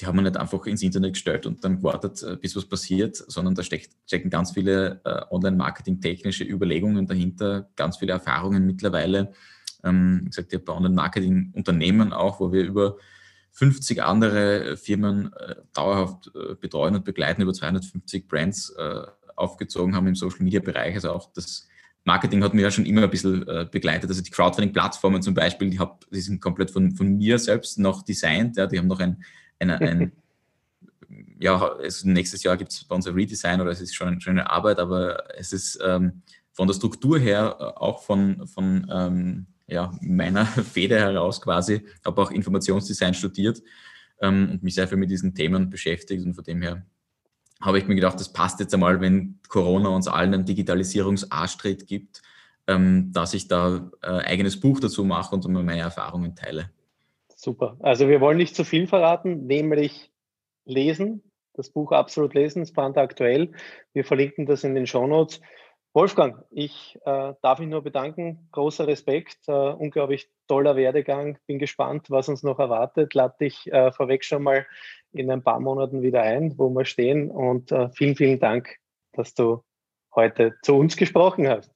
die 0.00 0.06
haben 0.06 0.16
wir 0.16 0.22
nicht 0.22 0.36
einfach 0.36 0.66
ins 0.66 0.82
Internet 0.82 1.12
gestellt 1.12 1.46
und 1.46 1.62
dann 1.64 1.76
gewartet, 1.76 2.20
äh, 2.24 2.36
bis 2.36 2.56
was 2.56 2.64
passiert, 2.64 3.14
sondern 3.14 3.54
da 3.54 3.62
steckt, 3.62 3.92
stecken 4.04 4.28
ganz 4.28 4.50
viele 4.50 5.00
äh, 5.04 5.22
Online-Marketing-technische 5.30 6.42
Überlegungen 6.42 7.06
dahinter, 7.06 7.70
ganz 7.76 7.98
viele 7.98 8.12
Erfahrungen 8.12 8.66
mittlerweile. 8.66 9.32
Ähm, 9.84 10.28
ich 10.28 10.36
habe 10.36 10.58
bei 10.58 10.72
Online-Marketing-Unternehmen 10.72 12.12
auch, 12.12 12.40
wo 12.40 12.52
wir 12.52 12.64
über 12.64 12.96
50 13.52 14.02
andere 14.02 14.76
Firmen 14.76 15.32
äh, 15.34 15.56
dauerhaft 15.74 16.30
äh, 16.34 16.54
betreuen 16.54 16.96
und 16.96 17.04
begleiten, 17.04 17.42
über 17.42 17.52
250 17.52 18.26
Brands 18.26 18.70
äh, 18.70 19.02
aufgezogen 19.36 19.94
haben 19.94 20.06
im 20.06 20.14
Social-Media-Bereich. 20.14 20.94
Also 20.94 21.12
auch 21.12 21.32
das 21.32 21.68
Marketing 22.04 22.42
hat 22.42 22.54
mir 22.54 22.62
ja 22.62 22.70
schon 22.70 22.86
immer 22.86 23.02
ein 23.02 23.10
bisschen 23.10 23.46
äh, 23.46 23.66
begleitet. 23.70 24.10
Also 24.10 24.22
die 24.22 24.30
Crowdfunding-Plattformen 24.30 25.22
zum 25.22 25.34
Beispiel, 25.34 25.70
die, 25.70 25.78
hab, 25.78 26.04
die 26.10 26.20
sind 26.20 26.40
komplett 26.40 26.70
von, 26.70 26.92
von 26.92 27.16
mir 27.16 27.38
selbst 27.38 27.78
noch 27.78 28.02
designt. 28.02 28.56
Ja, 28.56 28.66
die 28.66 28.78
haben 28.78 28.88
noch 28.88 29.00
ein, 29.00 29.22
eine, 29.58 29.78
ein 29.80 30.12
ja, 31.38 31.76
es, 31.82 32.04
nächstes 32.04 32.42
Jahr 32.42 32.56
gibt 32.56 32.72
es 32.72 32.84
bei 32.84 32.94
uns 32.94 33.06
ein 33.06 33.14
Redesign 33.14 33.60
oder 33.60 33.70
es 33.70 33.80
ist 33.80 33.94
schon, 33.94 34.18
eine 34.26 34.50
Arbeit, 34.50 34.78
aber 34.78 35.36
es 35.36 35.52
ist 35.52 35.78
ähm, 35.84 36.22
von 36.52 36.66
der 36.66 36.74
Struktur 36.74 37.18
her 37.18 37.56
äh, 37.58 37.64
auch 37.64 38.02
von, 38.02 38.46
von 38.46 38.86
ähm, 38.92 39.46
ja, 39.72 39.92
meiner 40.00 40.46
Feder 40.72 40.98
heraus 40.98 41.40
quasi, 41.40 41.84
habe 42.04 42.22
auch 42.22 42.30
Informationsdesign 42.30 43.14
studiert 43.14 43.62
ähm, 44.20 44.50
und 44.52 44.62
mich 44.62 44.74
sehr 44.74 44.88
viel 44.88 44.98
mit 44.98 45.10
diesen 45.10 45.34
Themen 45.34 45.70
beschäftigt 45.70 46.24
und 46.24 46.34
von 46.34 46.44
dem 46.44 46.62
her 46.62 46.86
habe 47.60 47.78
ich 47.78 47.86
mir 47.86 47.94
gedacht, 47.94 48.18
das 48.18 48.32
passt 48.32 48.60
jetzt 48.60 48.74
einmal, 48.74 49.00
wenn 49.00 49.38
Corona 49.48 49.90
uns 49.90 50.08
allen 50.08 50.34
einen 50.34 50.44
Digitalisierungs-Arschtritt 50.44 51.86
gibt, 51.86 52.20
ähm, 52.66 53.12
dass 53.12 53.34
ich 53.34 53.48
da 53.48 53.90
äh, 54.02 54.06
eigenes 54.06 54.58
Buch 54.58 54.80
dazu 54.80 55.04
mache 55.04 55.34
und 55.34 55.46
meine 55.48 55.80
Erfahrungen 55.80 56.34
teile. 56.34 56.70
Super. 57.36 57.76
Also 57.80 58.08
wir 58.08 58.20
wollen 58.20 58.36
nicht 58.36 58.56
zu 58.56 58.64
viel 58.64 58.86
verraten, 58.86 59.46
nämlich 59.46 60.10
lesen, 60.64 61.22
das 61.54 61.70
Buch 61.70 61.92
absolut 61.92 62.34
lesen, 62.34 62.62
es 62.62 62.72
brandaktuell. 62.72 63.52
Wir 63.92 64.04
verlinken 64.04 64.46
das 64.46 64.64
in 64.64 64.74
den 64.74 64.86
Show 64.86 65.06
Notes. 65.06 65.40
Wolfgang, 65.94 66.42
ich 66.50 66.98
äh, 67.04 67.34
darf 67.42 67.58
mich 67.58 67.68
nur 67.68 67.82
bedanken. 67.82 68.48
Großer 68.52 68.86
Respekt, 68.86 69.46
äh, 69.46 69.52
unglaublich 69.52 70.30
toller 70.48 70.74
Werdegang. 70.74 71.38
Bin 71.46 71.58
gespannt, 71.58 72.06
was 72.08 72.30
uns 72.30 72.42
noch 72.42 72.58
erwartet. 72.58 73.12
Lade 73.12 73.34
dich 73.40 73.70
äh, 73.70 73.92
vorweg 73.92 74.24
schon 74.24 74.42
mal 74.42 74.66
in 75.12 75.30
ein 75.30 75.42
paar 75.42 75.60
Monaten 75.60 76.00
wieder 76.00 76.22
ein, 76.22 76.56
wo 76.56 76.70
wir 76.70 76.86
stehen. 76.86 77.30
Und 77.30 77.72
äh, 77.72 77.90
vielen, 77.90 78.16
vielen 78.16 78.40
Dank, 78.40 78.78
dass 79.12 79.34
du 79.34 79.62
heute 80.14 80.54
zu 80.62 80.76
uns 80.76 80.96
gesprochen 80.96 81.46
hast. 81.46 81.74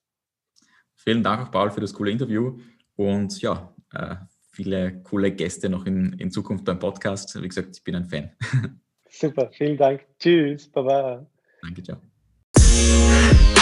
Vielen 0.95 1.23
Dank 1.23 1.49
auch, 1.49 1.51
Paul, 1.51 1.71
für 1.71 1.83
das 1.83 1.93
coole 1.93 2.11
Interview. 2.11 2.59
Und 2.97 3.43
ja, 3.43 3.75
äh, 3.93 4.17
viele 4.51 5.03
coole 5.03 5.33
Gäste 5.33 5.69
noch 5.69 5.85
in, 5.85 6.15
in 6.15 6.31
Zukunft 6.31 6.65
beim 6.65 6.79
Podcast. 6.79 7.41
Wie 7.43 7.47
gesagt, 7.47 7.77
ich 7.77 7.85
bin 7.85 7.95
ein 7.95 8.07
Fan. 8.07 8.31
Super, 9.11 9.51
vielen 9.53 9.77
Dank. 9.77 10.07
Tschüss, 10.19 10.69
Baba. 10.69 11.27
Danke, 11.61 11.83
ciao. 11.83 12.01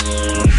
Bye. 0.04 0.53